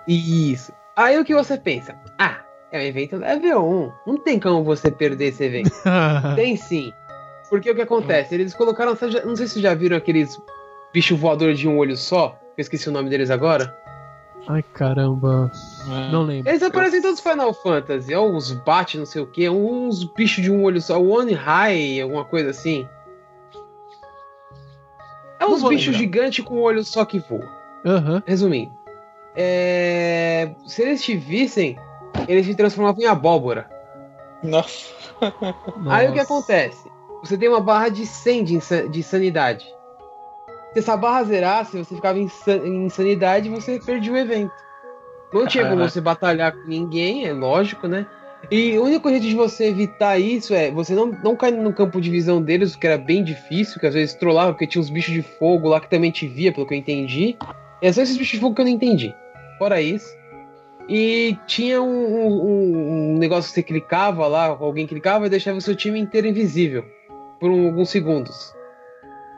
Isso. 0.08 0.72
Aí 0.96 1.18
o 1.18 1.26
que 1.26 1.34
você 1.34 1.58
pensa? 1.58 1.96
Ah, 2.20 2.42
é 2.72 2.80
um 2.80 2.82
evento 2.82 3.18
level 3.18 3.66
1. 3.66 3.92
Não 4.12 4.18
tem 4.18 4.40
como 4.40 4.64
você 4.64 4.92
perder 4.92 5.28
esse 5.28 5.44
evento. 5.44 5.72
tem 6.36 6.56
sim. 6.56 6.92
Porque 7.50 7.72
o 7.72 7.76
que 7.76 7.82
acontece? 7.82 8.36
Eles 8.36 8.54
colocaram. 8.54 8.96
Não 9.26 9.36
sei 9.36 9.48
se 9.48 9.54
vocês 9.54 9.64
já 9.64 9.74
viram 9.74 9.98
aqueles 9.98 10.40
bicho 10.94 11.16
voador 11.16 11.54
de 11.54 11.68
um 11.68 11.78
olho 11.78 11.98
só. 11.98 12.40
Eu 12.60 12.62
esqueci 12.62 12.90
o 12.90 12.92
nome 12.92 13.10
deles 13.10 13.30
agora. 13.30 13.74
Ai, 14.46 14.62
caramba. 14.62 15.50
é, 15.88 16.12
Não 16.12 16.24
lembro. 16.24 16.50
Eles 16.52 16.62
aparecem 16.62 17.00
em 17.00 17.02
todos 17.02 17.20
os 17.20 17.24
Final 17.26 17.54
Fantasy. 17.54 18.14
É 18.14 18.20
uns 18.20 18.52
bate, 18.52 18.98
não 18.98 19.06
sei 19.06 19.22
o 19.22 19.28
que. 19.28 19.50
Uns 19.50 20.04
bichos 20.04 20.44
de 20.44 20.52
um 20.52 20.62
olho 20.64 20.82
só. 20.82 21.02
One 21.02 21.32
High, 21.34 22.02
alguma 22.02 22.26
coisa 22.26 22.50
assim. 22.50 22.86
É 25.40 25.46
uns 25.46 25.64
bichos 25.64 25.96
gigantes 25.96 26.44
com 26.44 26.56
um 26.56 26.62
olho 26.62 26.84
só 26.84 27.06
que 27.06 27.20
voa. 27.20 27.48
Aham. 27.86 28.22
Resumindo. 28.26 28.74
É, 29.38 30.54
Se 30.68 30.82
eles 30.82 31.02
te 31.02 31.16
vissem, 31.16 31.78
eles 32.28 32.46
te 32.46 32.56
transformavam 32.56 33.02
em 33.02 33.06
abóbora. 33.08 33.70
Nossa. 34.44 34.94
Aí 35.90 36.08
o 36.10 36.12
que 36.12 36.18
Nossa. 36.20 36.34
acontece? 36.34 36.92
Você 37.24 37.38
tem 37.38 37.48
uma 37.48 37.62
barra 37.62 37.88
de 37.88 38.06
100 38.06 38.44
de, 38.44 38.56
insa- 38.56 38.90
de 38.90 39.02
sanidade. 39.02 39.66
Se 40.74 40.80
essa 40.80 40.96
barra 40.96 41.24
zerasse, 41.24 41.78
você 41.78 41.96
ficava 41.96 42.20
em 42.20 42.28
sa- 42.28 42.56
em 42.56 42.86
insanidade 42.86 43.48
e 43.48 43.52
você 43.52 43.80
perdia 43.80 44.14
o 44.14 44.18
evento. 44.18 44.52
Não 45.34 45.46
tinha 45.48 45.64
como 45.70 45.82
você 45.90 46.02
batalhar 46.02 46.52
com 46.54 46.68
ninguém, 46.68 47.26
é 47.26 47.34
lógico, 47.34 47.88
né? 47.88 48.06
E 48.50 48.78
o 48.80 48.84
único 48.86 49.10
jeito 49.10 49.26
de 49.26 49.36
você 49.36 49.66
evitar 49.68 50.18
isso 50.18 50.54
é 50.54 50.72
você 50.72 50.96
não, 50.96 51.08
não 51.24 51.36
cair 51.36 51.52
no 51.58 51.74
campo 51.74 52.00
de 52.00 52.10
visão 52.10 52.42
deles, 52.42 52.76
que 52.76 52.88
era 52.88 52.98
bem 52.98 53.24
difícil, 53.24 53.80
que 53.80 53.86
às 53.86 53.94
vezes 53.94 54.16
trollava, 54.16 54.54
porque 54.54 54.66
tinha 54.66 54.82
uns 54.82 54.90
bichos 54.90 55.14
de 55.14 55.22
fogo 55.22 55.68
lá 55.68 55.80
que 55.80 55.90
também 55.90 56.10
te 56.10 56.28
via, 56.28 56.52
pelo 56.54 56.66
que 56.66 56.74
eu 56.74 56.78
entendi. 56.78 57.38
É 57.82 57.92
só 57.92 58.02
esses 58.02 58.16
bichos 58.18 58.34
de 58.34 58.40
fogo 58.40 58.56
que 58.56 58.62
eu 58.62 58.66
não 58.66 58.72
entendi. 58.72 59.14
Fora 59.58 59.82
isso. 59.82 60.08
E 60.88 61.38
tinha 61.46 61.82
um, 61.82 61.88
um- 61.88 63.14
um 63.14 63.18
negócio 63.18 63.50
que 63.50 63.56
você 63.56 63.64
clicava 63.64 64.26
lá, 64.26 64.46
alguém 64.46 64.88
clicava 64.88 65.28
e 65.28 65.30
deixava 65.30 65.58
o 65.58 65.62
seu 65.62 65.76
time 65.76 66.00
inteiro 66.00 66.26
invisível 66.28 66.84
por 67.40 67.52
um- 67.52 67.68
alguns 67.68 67.90
segundos. 67.90 68.54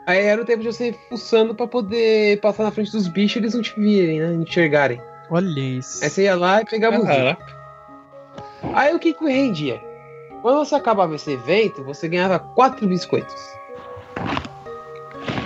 Aí 0.06 0.18
era 0.18 0.42
o 0.42 0.44
tempo 0.44 0.62
de 0.62 0.66
você 0.66 0.88
ir 0.88 0.98
fuçando 1.08 1.54
pra 1.54 1.66
poder 1.66 2.40
passar 2.40 2.64
na 2.64 2.70
frente 2.70 2.90
dos 2.90 3.06
bichos 3.06 3.36
e 3.36 3.38
eles 3.40 3.54
não 3.54 3.62
te 3.62 3.78
virem, 3.78 4.20
né? 4.20 4.30
Não 4.30 4.42
enxergarem. 4.42 5.00
Olha 5.30 5.60
isso. 5.60 6.02
Aí 6.02 6.10
você 6.10 6.22
ia 6.24 6.34
lá 6.34 6.60
e 6.60 6.64
pegava 6.64 6.96
bichos. 6.96 7.14
Caraca. 7.14 7.62
Aí 8.74 8.94
o 8.94 8.98
que 8.98 9.14
que 9.14 9.24
rendia? 9.24 9.80
Quando 10.40 10.58
você 10.58 10.74
acabava 10.74 11.14
esse 11.14 11.30
evento, 11.30 11.84
você 11.84 12.08
ganhava 12.08 12.38
quatro 12.38 12.86
biscoitos. 12.86 13.40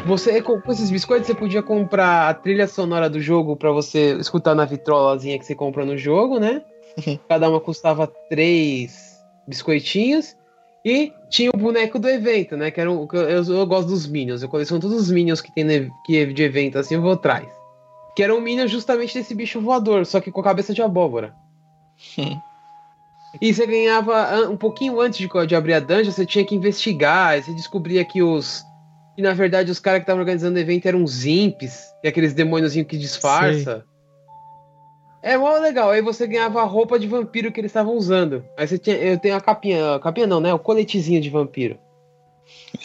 Você 0.07 0.41
com 0.41 0.61
com 0.61 0.73
esses 0.73 0.91
biscoitos 0.91 1.27
você 1.27 1.35
podia 1.35 1.63
comprar 1.63 2.29
a 2.29 2.35
trilha 2.35 2.67
sonora 2.67 3.11
do 3.11 3.21
jogo 3.21 3.57
pra 3.57 3.73
você 3.73 4.15
escutar 4.15 4.55
na 4.55 4.65
vitrolazinha 4.65 5.39
que 5.39 5.45
você 5.45 5.55
compra 5.55 5.85
no 5.85 5.99
jogo, 5.99 6.39
né? 6.39 6.63
Cada 7.29 7.51
uma 7.51 7.61
custava 7.61 8.07
três 8.31 9.21
biscoitinhos. 9.47 10.37
E 10.89 11.13
tinha 11.29 11.51
o 11.53 11.59
boneco 11.59 11.99
do 11.99 12.09
evento, 12.09 12.57
né? 12.57 12.71
Que 12.71 12.81
era 12.81 12.93
o, 12.93 13.09
eu, 13.13 13.43
eu, 13.43 13.67
gosto 13.67 13.89
dos 13.89 14.07
Minions. 14.07 14.41
Eu 14.41 14.49
coleciono 14.49 14.81
todos 14.81 14.97
os 14.97 15.11
Minions 15.11 15.41
que 15.41 15.53
tem 15.53 15.65
ne- 15.65 15.91
que 16.05 16.17
é 16.17 16.27
de 16.27 16.43
evento, 16.45 16.79
assim, 16.79 16.95
eu 16.95 17.03
vou 17.03 17.11
atrás. 17.15 17.49
Que 18.15 18.23
era 18.23 18.33
um 18.33 18.41
Minion 18.41 18.69
justamente 18.69 19.13
desse 19.13 19.35
bicho 19.35 19.61
voador, 19.61 20.07
só 20.07 20.21
que 20.21 20.31
com 20.31 20.41
a 20.41 20.45
cabeça 20.45 20.73
de 20.73 20.81
abóbora. 20.81 21.35
E 23.41 23.53
você 23.53 23.67
ganhava 23.67 24.15
an- 24.33 24.51
um 24.51 24.57
pouquinho 24.57 24.99
antes 25.01 25.19
de, 25.19 25.29
de 25.47 25.55
abrir 25.57 25.75
a 25.75 25.81
dungeon, 25.81 26.11
você 26.13 26.25
tinha 26.25 26.45
que 26.45 26.55
investigar, 26.55 27.31
aí 27.31 27.43
você 27.43 27.53
descobria 27.53 28.05
que 28.05 28.23
os. 28.23 28.65
Que 29.15 29.21
na 29.23 29.35
verdade 29.35 29.71
os 29.71 29.81
caras 29.81 29.99
que 30.01 30.05
estavam 30.05 30.21
organizando 30.21 30.57
o 30.57 30.61
evento 30.61 30.87
eram 30.87 31.03
os 31.03 31.27
imps, 31.27 31.85
é 32.03 32.09
aqueles 32.09 32.33
demôniozinhos 32.33 32.89
que 32.89 32.97
disfarça. 32.97 33.85
É 35.27 35.37
mó 35.37 35.57
legal. 35.59 35.91
Aí 35.91 36.01
você 36.01 36.25
ganhava 36.27 36.61
a 36.61 36.65
roupa 36.65 36.99
de 36.99 37.09
vampiro 37.09 37.51
que 37.51 37.61
eles 37.61 37.71
estavam 37.71 37.95
usando. 37.95 38.45
Aí 38.57 38.67
você 38.69 38.79
tinha. 38.79 38.97
Eu 38.97 39.19
tenho 39.19 39.35
a 39.35 39.41
capinha. 39.41 39.97
A 39.97 39.99
capinha 40.01 40.27
não, 40.27 40.39
né? 40.41 40.55
O 40.55 40.59
coletezinho 40.59 41.21
de 41.21 41.29
vampiro. 41.29 41.77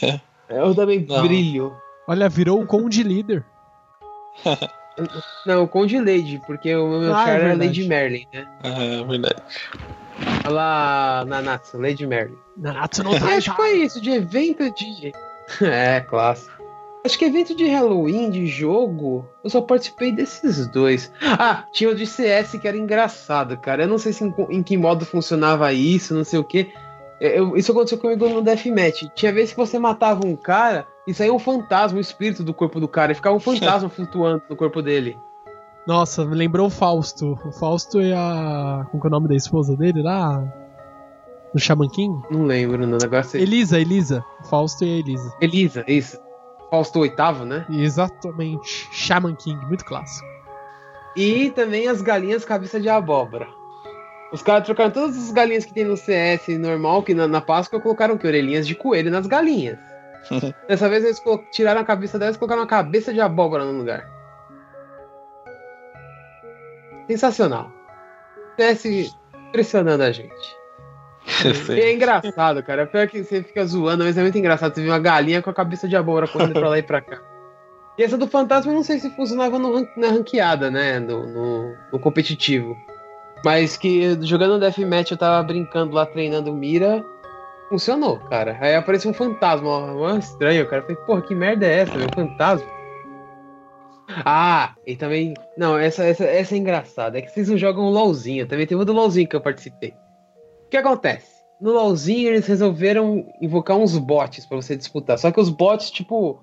É. 0.01 0.19
Eu 0.49 0.73
também 0.73 1.05
Não. 1.07 1.21
brilho. 1.21 1.71
Olha, 2.07 2.27
virou 2.27 2.59
o 2.61 2.65
Conde 2.65 3.03
Líder. 3.03 3.45
Não, 5.45 5.63
o 5.63 5.67
Conde 5.67 5.97
Lady, 5.99 6.41
porque 6.45 6.75
o 6.75 6.99
meu 6.99 7.15
Ah, 7.15 7.29
é 7.29 7.33
era. 7.33 7.55
Lady 7.57 7.87
Merlin, 7.87 8.25
né? 8.33 8.45
É 8.63 9.03
verdade. 9.03 9.41
Olha 10.45 10.53
lá, 10.53 11.25
Nanatsu, 11.27 11.79
Lady 11.79 12.05
Merlin. 12.05 12.35
Nanatsu 12.57 13.01
E 13.07 13.15
acho 13.15 13.21
que 13.21 13.29
Taika. 13.29 13.53
foi 13.55 13.71
isso, 13.83 14.01
de 14.01 14.09
evento 14.11 14.69
de. 14.73 15.11
É, 15.61 15.99
clássico. 16.01 16.60
Acho 17.03 17.17
que 17.17 17.25
evento 17.25 17.55
de 17.55 17.67
Halloween, 17.67 18.29
de 18.29 18.45
jogo, 18.45 19.27
eu 19.43 19.49
só 19.49 19.59
participei 19.61 20.11
desses 20.11 20.67
dois. 20.67 21.11
Ah, 21.21 21.65
tinha 21.71 21.89
o 21.89 21.95
de 21.95 22.05
CS 22.05 22.51
que 22.59 22.67
era 22.67 22.77
engraçado, 22.77 23.57
cara. 23.57 23.83
Eu 23.83 23.87
não 23.87 23.97
sei 23.97 24.13
se 24.13 24.23
em, 24.23 24.33
em 24.49 24.63
que 24.63 24.77
modo 24.77 25.03
funcionava 25.03 25.73
isso, 25.73 26.13
não 26.13 26.23
sei 26.23 26.37
o 26.37 26.43
que. 26.43 26.71
isso 27.55 27.71
aconteceu 27.71 27.97
comigo 27.97 28.29
no 28.29 28.41
Deathmatch. 28.41 29.07
Tinha 29.15 29.33
vezes 29.33 29.51
que 29.51 29.57
você 29.57 29.79
matava 29.79 30.25
um 30.25 30.35
cara 30.35 30.87
e 31.07 31.13
saía 31.13 31.33
um 31.33 31.39
fantasma, 31.39 31.97
um 31.97 32.01
espírito 32.01 32.43
do 32.43 32.53
corpo 32.53 32.79
do 32.79 32.87
cara, 32.87 33.11
e 33.11 33.15
ficava 33.15 33.35
um 33.35 33.39
fantasma 33.39 33.89
flutuando 33.89 34.43
no 34.47 34.55
corpo 34.55 34.81
dele. 34.81 35.17
Nossa, 35.87 36.23
me 36.23 36.35
lembrou 36.35 36.67
o 36.67 36.69
Fausto. 36.69 37.39
O 37.43 37.51
Fausto 37.51 37.99
e 37.99 38.13
a. 38.13 38.85
Como 38.91 39.01
que 39.01 39.07
é 39.07 39.09
o 39.09 39.11
nome 39.11 39.27
da 39.27 39.35
esposa 39.35 39.75
dele 39.75 40.03
lá? 40.03 40.43
No 41.53 41.89
King? 41.89 42.21
Não 42.29 42.45
lembro, 42.45 42.85
não. 42.85 42.97
Agora 43.03 43.23
você. 43.23 43.39
Elisa, 43.39 43.79
Elisa. 43.79 44.23
O 44.41 44.47
Fausto 44.47 44.85
e 44.85 44.87
a 44.87 44.99
Elisa. 44.99 45.33
Elisa, 45.41 45.83
isso. 45.87 46.17
Fausto 46.71 46.99
oitavo, 46.99 47.43
né? 47.43 47.65
Exatamente. 47.69 48.87
Shaman 48.93 49.35
King, 49.35 49.63
muito 49.65 49.83
clássico. 49.83 50.25
E 51.17 51.51
também 51.51 51.89
as 51.89 52.01
galinhas 52.01 52.45
cabeça 52.45 52.79
de 52.79 52.87
abóbora. 52.87 53.45
Os 54.31 54.41
caras 54.41 54.63
trocaram 54.65 54.91
todas 54.91 55.17
as 55.17 55.31
galinhas 55.31 55.65
que 55.65 55.73
tem 55.73 55.83
no 55.83 55.97
CS 55.97 56.47
normal, 56.57 57.03
que 57.03 57.13
na, 57.13 57.27
na 57.27 57.41
Páscoa 57.41 57.81
colocaram 57.81 58.17
que 58.17 58.25
orelhinhas 58.25 58.65
de 58.65 58.73
coelho 58.73 59.11
nas 59.11 59.27
galinhas. 59.27 59.77
Dessa 60.69 60.87
vez 60.87 61.03
eles 61.03 61.21
tiraram 61.51 61.81
a 61.81 61.85
cabeça 61.85 62.17
delas 62.17 62.37
e 62.37 62.39
colocaram 62.39 62.61
uma 62.61 62.67
cabeça 62.67 63.13
de 63.13 63.19
abóbora 63.19 63.65
no 63.65 63.77
lugar. 63.77 64.09
Sensacional. 67.07 67.69
CS 68.57 69.13
impressionando 69.49 70.03
a 70.03 70.11
gente. 70.13 70.60
E 71.77 71.79
é 71.79 71.93
engraçado, 71.93 72.63
cara. 72.63 72.85
Pior 72.85 73.07
que 73.07 73.23
você 73.23 73.43
fica 73.43 73.65
zoando, 73.65 74.03
mas 74.03 74.17
é 74.17 74.21
muito 74.21 74.37
engraçado. 74.37 74.73
Você 74.73 74.81
vê 74.81 74.89
uma 74.89 74.99
galinha 74.99 75.41
com 75.41 75.49
a 75.49 75.53
cabeça 75.53 75.87
de 75.87 75.95
abóbora 75.95 76.27
correndo 76.27 76.53
pra 76.53 76.69
lá 76.69 76.77
e 76.77 76.83
pra 76.83 77.01
cá. 77.01 77.19
E 77.97 78.03
essa 78.03 78.17
do 78.17 78.27
fantasma 78.27 78.71
eu 78.71 78.75
não 78.75 78.83
sei 78.83 78.99
se 78.99 79.09
funcionava 79.11 79.59
no 79.59 79.87
na 79.97 80.07
ranqueada, 80.07 80.71
né? 80.71 80.99
No, 80.99 81.25
no, 81.27 81.75
no 81.91 81.99
competitivo. 81.99 82.75
Mas 83.43 83.75
que 83.75 84.17
jogando 84.21 84.59
Deathmatch 84.59 85.11
eu 85.11 85.17
tava 85.17 85.43
brincando 85.43 85.93
lá, 85.93 86.05
treinando 86.05 86.53
mira. 86.53 87.03
Funcionou, 87.69 88.19
cara. 88.19 88.57
Aí 88.59 88.75
apareceu 88.75 89.09
um 89.09 89.13
fantasma, 89.13 89.69
ó, 89.69 90.17
estranho, 90.17 90.67
cara. 90.67 90.81
Eu 90.81 90.87
falei, 90.87 91.05
porra, 91.05 91.21
que 91.21 91.33
merda 91.33 91.65
é 91.65 91.79
essa, 91.79 91.97
meu? 91.97 92.07
Fantasma? 92.13 92.67
Ah, 94.25 94.73
e 94.85 94.95
também. 94.95 95.33
Não, 95.57 95.77
essa, 95.77 96.03
essa, 96.03 96.25
essa 96.25 96.53
é 96.53 96.57
engraçada. 96.57 97.17
É 97.17 97.21
que 97.21 97.31
vocês 97.31 97.49
não 97.49 97.57
jogam 97.57 97.89
LOLzinho. 97.89 98.47
Também 98.47 98.67
teve 98.67 98.81
o 98.81 98.85
do 98.85 98.93
LOLzinho 98.93 99.27
que 99.27 99.35
eu 99.35 99.41
participei. 99.41 99.93
O 100.71 100.73
que 100.73 100.77
acontece? 100.77 101.41
No 101.59 101.73
LoLzinho 101.73 102.29
eles 102.29 102.47
resolveram 102.47 103.25
invocar 103.41 103.75
uns 103.75 103.97
bots 103.97 104.45
pra 104.45 104.55
você 104.55 104.73
disputar. 104.73 105.19
Só 105.19 105.29
que 105.29 105.37
os 105.41 105.49
bots, 105.49 105.91
tipo, 105.91 106.39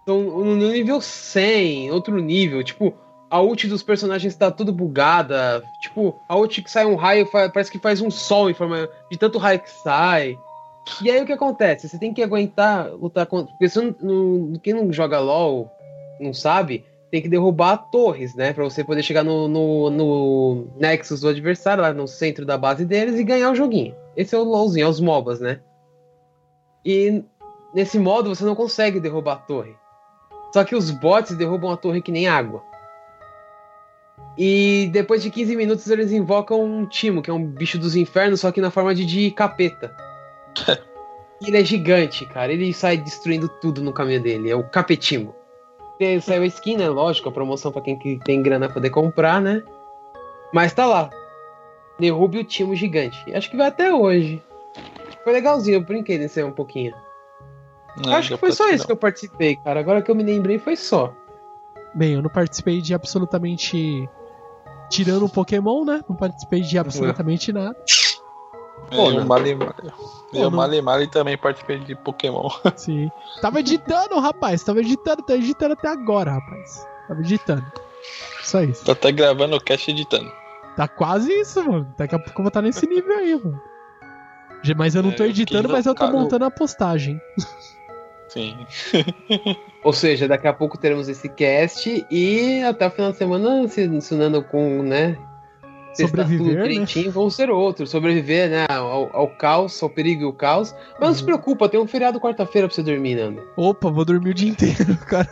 estão 0.00 0.20
no 0.44 0.54
nível 0.56 1.00
100, 1.00 1.90
outro 1.90 2.20
nível. 2.20 2.62
Tipo, 2.62 2.92
a 3.30 3.40
ult 3.40 3.66
dos 3.66 3.82
personagens 3.82 4.36
tá 4.36 4.50
tudo 4.50 4.74
bugada. 4.74 5.64
Tipo, 5.80 6.20
a 6.28 6.36
ult 6.36 6.60
que 6.60 6.70
sai 6.70 6.84
um 6.84 6.96
raio 6.96 7.26
parece 7.30 7.72
que 7.72 7.78
faz 7.78 8.02
um 8.02 8.10
sol 8.10 8.50
em 8.50 8.54
forma 8.54 8.86
de 9.10 9.16
tanto 9.16 9.38
raio 9.38 9.60
que 9.60 9.70
sai. 9.70 10.38
E 11.02 11.10
aí 11.10 11.22
o 11.22 11.24
que 11.24 11.32
acontece? 11.32 11.88
Você 11.88 11.98
tem 11.98 12.12
que 12.12 12.22
aguentar 12.22 12.92
lutar 12.92 13.24
contra. 13.24 13.54
Porque 13.56 13.72
não- 14.02 14.52
quem 14.62 14.74
não 14.74 14.92
joga 14.92 15.18
LoL 15.18 15.70
não 16.20 16.34
sabe, 16.34 16.84
tem 17.10 17.20
que 17.20 17.28
derrubar 17.28 17.76
torres, 17.90 18.34
né? 18.34 18.52
Pra 18.52 18.64
você 18.64 18.84
poder 18.84 19.02
chegar 19.02 19.24
no, 19.24 19.48
no, 19.48 19.90
no 19.90 20.68
Nexus 20.76 21.20
do 21.20 21.28
adversário, 21.28 21.82
lá 21.82 21.92
no 21.92 22.06
centro 22.06 22.46
da 22.46 22.56
base 22.56 22.84
deles, 22.84 23.18
e 23.18 23.24
ganhar 23.24 23.50
o 23.50 23.54
joguinho. 23.54 23.94
Esse 24.16 24.34
é 24.34 24.38
o 24.38 24.44
LoLzinho, 24.44 24.86
é 24.86 24.88
os 24.88 25.00
MOBAs, 25.00 25.40
né? 25.40 25.60
E 26.84 27.22
nesse 27.74 27.98
modo 27.98 28.34
você 28.34 28.44
não 28.44 28.54
consegue 28.54 29.00
derrubar 29.00 29.34
a 29.34 29.36
torre. 29.36 29.74
Só 30.52 30.64
que 30.64 30.74
os 30.74 30.90
bots 30.90 31.36
derrubam 31.36 31.70
a 31.70 31.76
torre 31.76 32.02
que 32.02 32.12
nem 32.12 32.28
água. 32.28 32.62
E 34.38 34.88
depois 34.92 35.22
de 35.22 35.30
15 35.30 35.56
minutos 35.56 35.90
eles 35.90 36.12
invocam 36.12 36.62
um 36.62 36.86
Timo, 36.86 37.22
que 37.22 37.30
é 37.30 37.34
um 37.34 37.44
bicho 37.44 37.78
dos 37.78 37.96
infernos, 37.96 38.40
só 38.40 38.52
que 38.52 38.60
na 38.60 38.70
forma 38.70 38.94
de, 38.94 39.04
de 39.04 39.30
capeta. 39.30 39.94
Ele 41.42 41.56
é 41.56 41.64
gigante, 41.64 42.26
cara. 42.26 42.52
Ele 42.52 42.72
sai 42.72 42.98
destruindo 42.98 43.48
tudo 43.48 43.82
no 43.82 43.92
caminho 43.92 44.22
dele. 44.22 44.50
É 44.50 44.54
o 44.54 44.62
Capetimo. 44.62 45.34
Tem- 46.00 46.18
Saiu 46.18 46.42
a 46.42 46.46
skin, 46.46 46.78
né? 46.78 46.88
Lógico, 46.88 47.28
a 47.28 47.32
promoção 47.32 47.70
pra 47.70 47.82
quem 47.82 47.94
que 47.98 48.18
tem 48.24 48.42
grana 48.42 48.70
poder 48.70 48.88
comprar, 48.88 49.38
né? 49.38 49.62
Mas 50.50 50.72
tá 50.72 50.86
lá. 50.86 51.10
Derrube 51.98 52.38
o 52.38 52.44
Timo 52.44 52.74
gigante. 52.74 53.22
Acho 53.34 53.50
que 53.50 53.56
vai 53.58 53.66
até 53.68 53.92
hoje. 53.92 54.42
Foi 55.22 55.32
legalzinho, 55.34 55.76
eu 55.76 55.82
brinquei 55.82 56.16
nesse 56.16 56.40
aí 56.40 56.46
um 56.46 56.52
pouquinho. 56.52 56.94
Não, 58.02 58.14
Acho 58.14 58.30
já 58.30 58.34
que 58.36 58.40
foi 58.40 58.52
só 58.52 58.70
isso 58.70 58.86
que 58.86 58.92
eu 58.92 58.96
participei, 58.96 59.56
cara. 59.56 59.78
Agora 59.78 60.00
que 60.00 60.10
eu 60.10 60.14
me 60.14 60.22
lembrei, 60.22 60.58
foi 60.58 60.74
só. 60.74 61.12
Bem, 61.94 62.14
eu 62.14 62.22
não 62.22 62.30
participei 62.30 62.80
de 62.80 62.94
absolutamente. 62.94 64.08
Tirando 64.88 65.26
o 65.26 65.28
Pokémon, 65.28 65.84
né? 65.84 66.02
Não 66.08 66.16
participei 66.16 66.62
de 66.62 66.78
absolutamente 66.78 67.52
nada. 67.52 67.76
não. 68.90 68.96
Pô, 68.96 69.10
É, 69.10 69.14
não. 69.14 69.24
o 69.24 69.28
Mali 69.28 69.54
Eu, 70.32 70.50
não. 70.50 70.58
Mali 70.58 70.80
Mali 70.80 71.06
também 71.08 71.36
participei 71.36 71.78
de 71.80 71.94
Pokémon. 71.94 72.48
Sim. 72.76 73.10
Tava 73.40 73.60
editando, 73.60 74.18
rapaz. 74.18 74.62
Tava 74.62 74.80
editando, 74.80 75.22
tô 75.22 75.32
editando 75.34 75.72
até 75.72 75.88
agora, 75.88 76.32
rapaz. 76.32 76.86
Tava 77.08 77.20
editando. 77.20 77.64
Só 78.42 78.62
isso. 78.62 78.84
Tô 78.84 78.92
até 78.92 79.12
gravando 79.12 79.56
o 79.56 79.60
cast 79.60 79.90
editando. 79.90 80.30
Tá 80.76 80.88
quase 80.88 81.32
isso, 81.32 81.62
mano. 81.62 81.92
Daqui 81.96 82.14
a 82.14 82.18
pouco 82.18 82.40
eu 82.40 82.44
vou 82.44 82.48
estar 82.48 82.62
nesse 82.62 82.86
nível 82.86 83.16
aí, 83.16 83.34
mano. 83.34 83.60
Mas 84.76 84.94
eu 84.94 85.02
não 85.02 85.10
É, 85.10 85.14
tô 85.14 85.24
editando, 85.24 85.68
mas 85.68 85.86
eu 85.86 85.94
tô 85.94 86.06
montando 86.10 86.44
a 86.44 86.50
postagem. 86.50 87.20
Sim. 88.28 88.56
Ou 89.82 89.92
seja, 89.92 90.28
daqui 90.28 90.46
a 90.46 90.52
pouco 90.52 90.78
teremos 90.78 91.08
esse 91.08 91.28
cast 91.28 92.06
e 92.10 92.62
até 92.62 92.86
o 92.86 92.90
final 92.90 93.10
de 93.10 93.18
semana, 93.18 93.66
se 93.68 93.82
ensinando 93.84 94.42
com, 94.44 94.82
né? 94.82 95.18
Sobreviver, 95.94 96.38
tudo 96.46 96.54
né? 96.56 96.62
direitinho, 96.68 97.10
vão 97.10 97.30
ser 97.30 97.50
outros. 97.50 97.90
Sobreviver, 97.90 98.48
né? 98.50 98.66
Ao, 98.70 99.10
ao 99.14 99.28
caos, 99.28 99.82
ao 99.82 99.90
perigo 99.90 100.22
e 100.22 100.26
o 100.26 100.32
caos. 100.32 100.74
Mas 100.98 101.08
não 101.08 101.14
se 101.14 101.20
Uhum. 101.20 101.26
preocupa, 101.26 101.68
tem 101.68 101.80
um 101.80 101.86
feriado 101.86 102.20
quarta-feira 102.20 102.68
pra 102.68 102.74
você 102.74 102.82
dormir, 102.82 103.16
Nando. 103.16 103.42
Opa, 103.56 103.90
vou 103.90 104.04
dormir 104.04 104.30
o 104.30 104.34
dia 104.34 104.50
inteiro, 104.50 104.96
cara. 105.06 105.28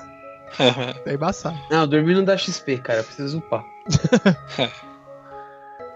Tá 1.04 1.12
embaçado. 1.12 1.58
Não, 1.70 1.86
dormir 1.86 2.14
não 2.14 2.24
dá 2.24 2.36
XP, 2.36 2.78
cara. 2.78 3.02
Precisa 3.02 3.36
upar. 3.36 3.62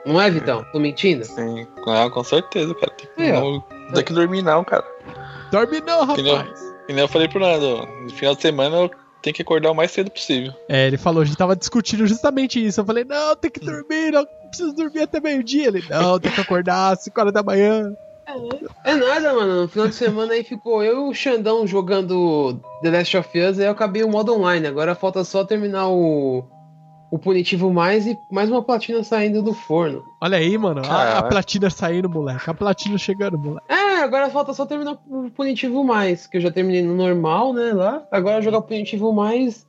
não 0.04 0.20
é, 0.20 0.30
Vitão? 0.30 0.64
Tô 0.72 0.78
mentindo? 0.78 1.24
Sim. 1.24 1.66
Ah, 1.86 2.08
com 2.10 2.22
certeza, 2.24 2.74
cara. 2.74 2.92
Tem 2.92 3.08
que, 3.16 3.22
É, 3.22 3.32
não, 3.32 3.52
não 3.52 3.92
tem 3.94 4.04
que 4.04 4.12
dormir, 4.12 4.42
não, 4.42 4.64
cara. 4.64 4.84
Dorme 5.50 5.80
não, 5.80 6.04
rapaz. 6.04 6.60
E 6.88 6.92
nem 6.92 7.02
eu 7.02 7.08
falei 7.08 7.28
pro 7.28 7.38
Nando, 7.40 7.86
no 8.04 8.10
final 8.10 8.34
de 8.34 8.42
semana 8.42 8.76
eu 8.76 8.90
tenho 9.22 9.34
que 9.34 9.42
acordar 9.42 9.70
o 9.70 9.74
mais 9.74 9.90
cedo 9.92 10.10
possível. 10.10 10.52
É, 10.68 10.86
ele 10.86 10.98
falou, 10.98 11.22
a 11.22 11.24
gente 11.24 11.36
tava 11.36 11.54
discutindo 11.54 12.06
justamente 12.06 12.64
isso. 12.64 12.80
Eu 12.80 12.84
falei, 12.84 13.04
não, 13.04 13.36
tem 13.36 13.50
que 13.50 13.60
dormir, 13.60 14.10
não 14.12 14.26
preciso 14.52 14.72
dormir 14.74 15.02
até 15.02 15.20
meio-dia. 15.20 15.68
Ele, 15.68 15.84
não, 15.88 16.20
tem 16.20 16.30
que 16.30 16.40
acordar 16.40 16.92
às 16.92 17.02
5 17.02 17.20
horas 17.20 17.32
da 17.32 17.42
manhã. 17.42 17.92
É 18.84 18.94
nada, 18.94 19.34
mano. 19.34 19.62
No 19.62 19.68
final 19.68 19.88
de 19.88 19.94
semana 19.94 20.32
aí 20.32 20.44
ficou 20.44 20.82
eu 20.82 21.06
e 21.06 21.10
o 21.10 21.14
Xandão 21.14 21.66
jogando 21.66 22.58
The 22.82 22.90
Last 22.90 23.16
of 23.16 23.38
Us 23.38 23.58
e 23.58 23.62
aí 23.62 23.66
eu 23.66 23.72
acabei 23.72 24.02
o 24.04 24.10
modo 24.10 24.34
online. 24.34 24.66
Agora 24.66 24.94
falta 24.94 25.24
só 25.24 25.44
terminar 25.44 25.88
o, 25.88 26.44
o 27.10 27.18
punitivo 27.18 27.70
mais 27.72 28.06
e 28.06 28.16
mais 28.30 28.50
uma 28.50 28.62
platina 28.62 29.02
saindo 29.02 29.42
do 29.42 29.52
forno. 29.52 30.02
Olha 30.20 30.38
aí, 30.38 30.56
mano, 30.56 30.82
a, 30.84 31.18
a 31.18 31.22
platina 31.22 31.68
saindo, 31.68 32.08
moleque. 32.08 32.48
A 32.48 32.54
platina 32.54 32.96
chegando, 32.96 33.38
moleque. 33.38 33.66
É, 33.68 33.98
agora 34.02 34.30
falta 34.30 34.54
só 34.54 34.64
terminar 34.64 34.96
o 35.06 35.30
punitivo 35.30 35.84
mais, 35.84 36.26
que 36.26 36.38
eu 36.38 36.40
já 36.40 36.50
terminei 36.50 36.82
no 36.82 36.94
normal, 36.94 37.52
né, 37.52 37.72
lá. 37.72 38.02
Agora 38.10 38.40
jogar 38.40 38.58
o 38.58 38.62
punitivo 38.62 39.12
mais. 39.12 39.66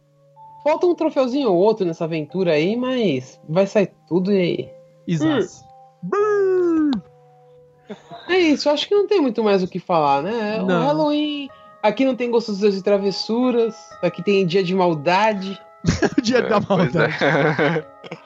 Falta 0.63 0.87
um 0.87 0.95
troféuzinho 0.95 1.49
ou 1.49 1.57
outro 1.57 1.85
nessa 1.85 2.05
aventura 2.05 2.53
aí, 2.53 2.77
mas 2.77 3.37
vai 3.49 3.67
sair 3.67 3.91
tudo 4.07 4.31
e 4.31 4.69
Isas. 5.07 5.63
é 8.27 8.37
isso. 8.37 8.69
Acho 8.69 8.87
que 8.87 8.95
não 8.95 9.07
tem 9.07 9.21
muito 9.21 9.43
mais 9.43 9.61
o 9.63 9.67
que 9.67 9.79
falar, 9.79 10.21
né? 10.21 10.61
O 10.61 10.65
Não. 10.65 10.85
Halloween. 10.85 11.49
Aqui 11.81 12.05
não 12.05 12.15
tem 12.15 12.31
gostos 12.31 12.59
de 12.59 12.81
travessuras. 12.81 13.75
Aqui 14.01 14.23
tem 14.23 14.45
dia 14.45 14.63
de 14.63 14.73
maldade. 14.73 15.59
o 16.17 16.21
dia 16.21 16.41
da 16.41 16.61
pois 16.61 16.93
maldade. 16.93 17.15
É, 17.23 17.85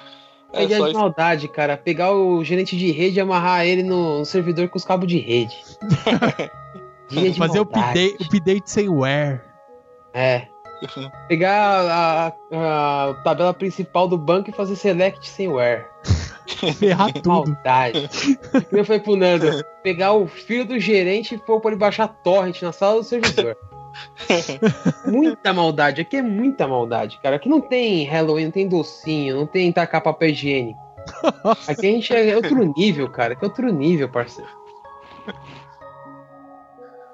É, 0.54 0.63
é 0.63 0.66
dia 0.66 0.78
de 0.78 0.84
isso. 0.90 0.94
maldade, 0.98 1.48
cara. 1.50 1.76
Pegar 1.76 2.13
o 2.13 2.42
gerente 2.42 2.78
de 2.78 2.90
rede 2.90 3.18
e 3.18 3.22
amarrar 3.22 3.66
ele 3.66 3.84
no, 3.84 4.20
no 4.20 4.26
servidor 4.26 4.70
com 4.70 4.78
os 4.78 4.86
cabos 4.86 5.06
de 5.08 5.18
rede. 5.20 5.54
dia 7.10 7.32
de 7.32 7.38
Fazer 7.38 7.60
o 7.60 7.66
maldade. 7.66 8.00
update, 8.13 8.24
update 8.24 8.72
sem 8.72 8.88
wear. 8.88 9.44
É. 10.13 10.48
Pegar 11.28 11.52
a, 11.54 12.28
a- 12.28 13.10
a 13.10 13.13
tabela 13.24 13.54
principal 13.54 14.08
do 14.08 14.18
banco 14.18 14.50
e 14.50 14.54
fazer 14.54 14.76
select 14.78 15.28
sem 15.28 15.50
where. 15.50 15.86
Ferrar 16.47 17.12
tudo. 17.21 17.29
Maldade. 17.29 18.10
Eu 18.71 18.86
falei 18.86 19.01
pro 19.01 19.15
Nando, 19.15 19.63
pegar 19.83 20.13
o 20.13 20.27
filho 20.27 20.65
do 20.65 20.79
gerente 20.79 21.36
e 21.36 21.38
pôr 21.38 21.60
pra 21.60 21.71
ele 21.71 21.79
baixar 21.79 22.07
torrent 22.07 22.62
na 22.62 22.71
sala 22.71 23.01
do 23.01 23.03
servidor. 23.03 23.57
muita 25.05 25.53
maldade, 25.53 26.01
aqui 26.01 26.17
é 26.17 26.21
muita 26.21 26.67
maldade, 26.67 27.19
cara. 27.21 27.36
Aqui 27.36 27.49
não 27.49 27.62
tem 27.62 28.05
Halloween, 28.05 28.45
não 28.45 28.51
tem 28.51 28.67
docinho, 28.67 29.36
não 29.36 29.47
tem 29.47 29.71
tacar 29.71 30.01
papel 30.01 30.29
higiênico. 30.29 30.79
Aqui 31.67 31.88
a 31.88 31.91
gente 31.91 32.13
é 32.13 32.36
outro 32.36 32.73
nível, 32.77 33.10
cara. 33.10 33.33
Aqui 33.33 33.43
é 33.43 33.47
outro 33.47 33.71
nível, 33.71 34.10
parceiro. 34.10 34.49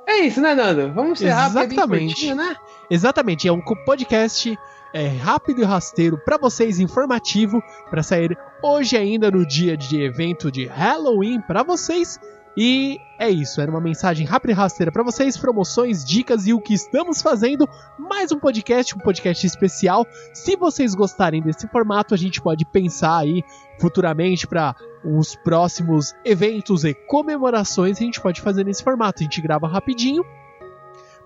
É 0.07 0.17
isso, 0.19 0.41
né, 0.41 0.53
Nando? 0.53 0.93
Vamos 0.93 1.21
encerrar 1.21 1.49
é 1.49 1.53
bem 1.53 1.63
Exatamente. 1.73 2.13
curtinho, 2.13 2.35
né? 2.35 2.55
Exatamente, 2.89 3.47
é 3.47 3.51
um 3.51 3.61
podcast 3.61 4.57
é, 4.93 5.07
rápido 5.07 5.61
e 5.61 5.65
rasteiro 5.65 6.19
pra 6.23 6.37
vocês, 6.37 6.79
informativo, 6.79 7.61
pra 7.89 8.03
sair 8.03 8.37
hoje 8.61 8.95
ainda 8.95 9.31
no 9.31 9.45
dia 9.45 9.75
de 9.75 9.99
evento 9.99 10.51
de 10.51 10.67
Halloween 10.67 11.41
pra 11.41 11.63
vocês. 11.63 12.19
E 12.55 12.99
é 13.19 13.27
isso, 13.31 13.59
era 13.59 13.71
uma 13.71 13.81
mensagem 13.81 14.27
rápida 14.27 14.53
e 14.53 14.55
rasteira 14.55 14.91
pra 14.91 15.01
vocês, 15.01 15.35
promoções, 15.35 16.05
dicas 16.05 16.45
e 16.45 16.53
o 16.53 16.61
que 16.61 16.75
estamos 16.75 17.19
fazendo. 17.19 17.67
Mais 17.97 18.31
um 18.31 18.37
podcast, 18.37 18.95
um 18.95 18.99
podcast 18.99 19.47
especial. 19.47 20.05
Se 20.31 20.55
vocês 20.55 20.93
gostarem 20.93 21.41
desse 21.41 21.67
formato, 21.67 22.13
a 22.13 22.17
gente 22.17 22.39
pode 22.39 22.63
pensar 22.63 23.17
aí 23.17 23.43
futuramente 23.79 24.45
pra 24.45 24.75
os 25.03 25.35
próximos 25.35 26.13
eventos 26.23 26.85
e 26.85 26.93
comemorações, 26.93 27.97
a 27.97 28.03
gente 28.03 28.21
pode 28.21 28.39
fazer 28.39 28.63
nesse 28.63 28.83
formato. 28.83 29.21
A 29.21 29.23
gente 29.23 29.41
grava 29.41 29.67
rapidinho 29.67 30.23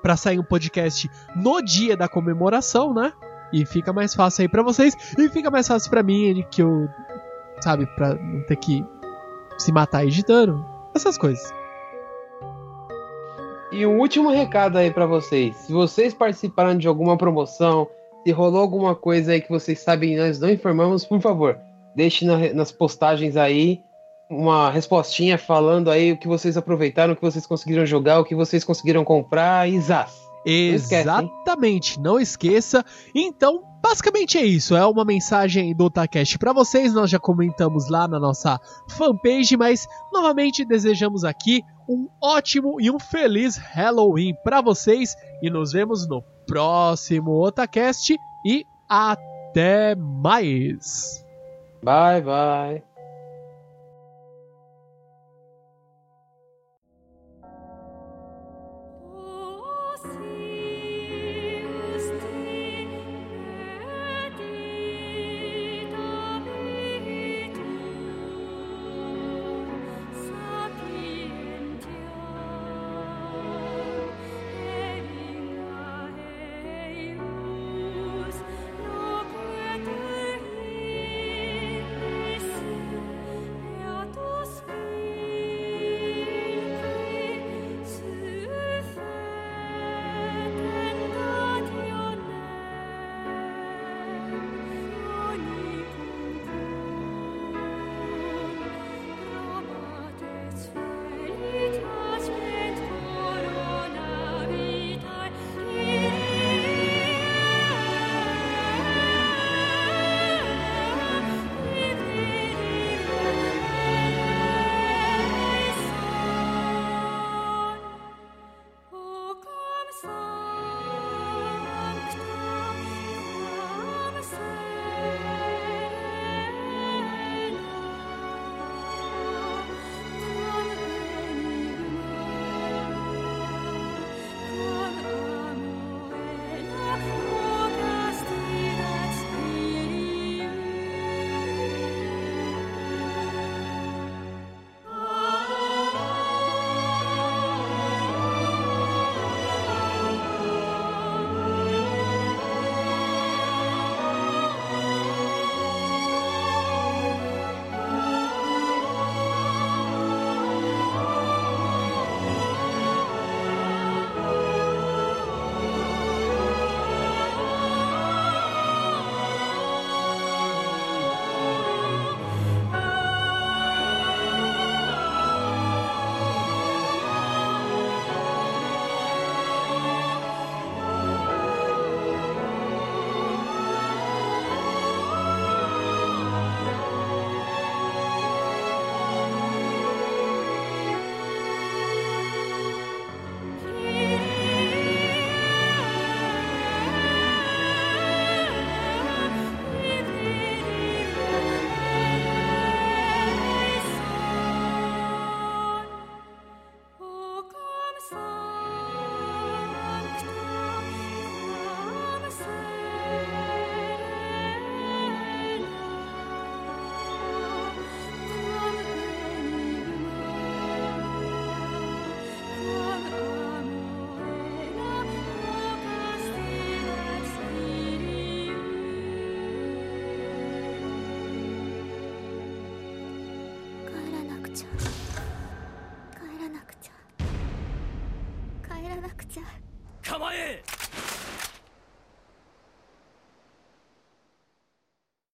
pra 0.01 0.15
sair 0.15 0.39
um 0.39 0.43
podcast 0.43 1.11
no 1.35 1.61
dia 1.61 1.97
da 1.97 2.07
comemoração, 2.07 2.93
né? 2.93 3.11
E 3.53 3.65
fica 3.65 3.93
mais 3.93 4.13
fácil 4.13 4.41
aí 4.43 4.47
pra 4.49 4.61
vocês 4.63 4.95
e 5.17 5.29
fica 5.29 5.49
mais 5.49 5.67
fácil 5.67 5.89
pra 5.89 6.03
mim 6.03 6.45
que 6.51 6.61
eu, 6.61 6.87
sabe, 7.61 7.85
pra 7.95 8.13
não 8.15 8.41
ter 8.43 8.57
que 8.57 8.85
se 9.57 9.71
matar 9.71 10.05
editando, 10.05 10.63
essas 10.95 11.17
coisas. 11.17 11.53
E 13.71 13.85
um 13.85 13.99
último 13.99 14.29
recado 14.31 14.77
aí 14.77 14.91
pra 14.91 15.05
vocês. 15.05 15.55
Se 15.57 15.73
vocês 15.73 16.13
participaram 16.13 16.77
de 16.77 16.87
alguma 16.87 17.17
promoção, 17.17 17.87
se 18.25 18.31
rolou 18.31 18.61
alguma 18.61 18.95
coisa 18.95 19.31
aí 19.33 19.41
que 19.41 19.49
vocês 19.49 19.79
sabem 19.79 20.13
e 20.13 20.17
nós 20.17 20.39
não 20.39 20.49
informamos, 20.49 21.05
por 21.05 21.19
favor, 21.21 21.57
deixe 21.95 22.25
na- 22.25 22.53
nas 22.53 22.71
postagens 22.71 23.35
aí 23.35 23.81
uma 24.29 24.69
respostinha 24.69 25.37
falando 25.37 25.89
aí 25.89 26.11
o 26.11 26.17
que 26.17 26.27
vocês 26.27 26.57
aproveitaram, 26.57 27.13
o 27.13 27.15
que 27.15 27.21
vocês 27.21 27.45
conseguiram 27.45 27.85
jogar, 27.85 28.19
o 28.19 28.25
que 28.25 28.35
vocês 28.35 28.63
conseguiram 28.63 29.03
comprar 29.05 29.69
e 29.69 29.79
zaz. 29.79 30.26
Exatamente, 30.49 31.99
não 31.99 32.17
esqueça. 32.17 32.83
Então, 33.13 33.61
basicamente 33.83 34.37
é 34.37 34.45
isso. 34.45 34.75
É 34.75 34.85
uma 34.85 35.03
mensagem 35.03 35.75
do 35.75 35.85
Otacast 35.85 36.37
pra 36.37 36.53
vocês. 36.53 36.93
Nós 36.93 37.09
já 37.09 37.19
comentamos 37.19 37.89
lá 37.89 38.07
na 38.07 38.17
nossa 38.17 38.57
fanpage, 38.89 39.57
mas 39.57 39.85
novamente 40.11 40.63
desejamos 40.63 41.25
aqui 41.25 41.61
um 41.87 42.07
ótimo 42.21 42.79
e 42.79 42.89
um 42.89 42.97
feliz 42.97 43.57
Halloween 43.57 44.33
pra 44.43 44.61
vocês. 44.61 45.15
E 45.41 45.49
nos 45.49 45.73
vemos 45.73 46.07
no 46.07 46.23
próximo 46.47 47.31
Otacast. 47.45 48.17
E 48.45 48.65
até 48.87 49.95
mais! 49.95 51.25
Bye, 51.83 52.21
bye. 52.21 52.96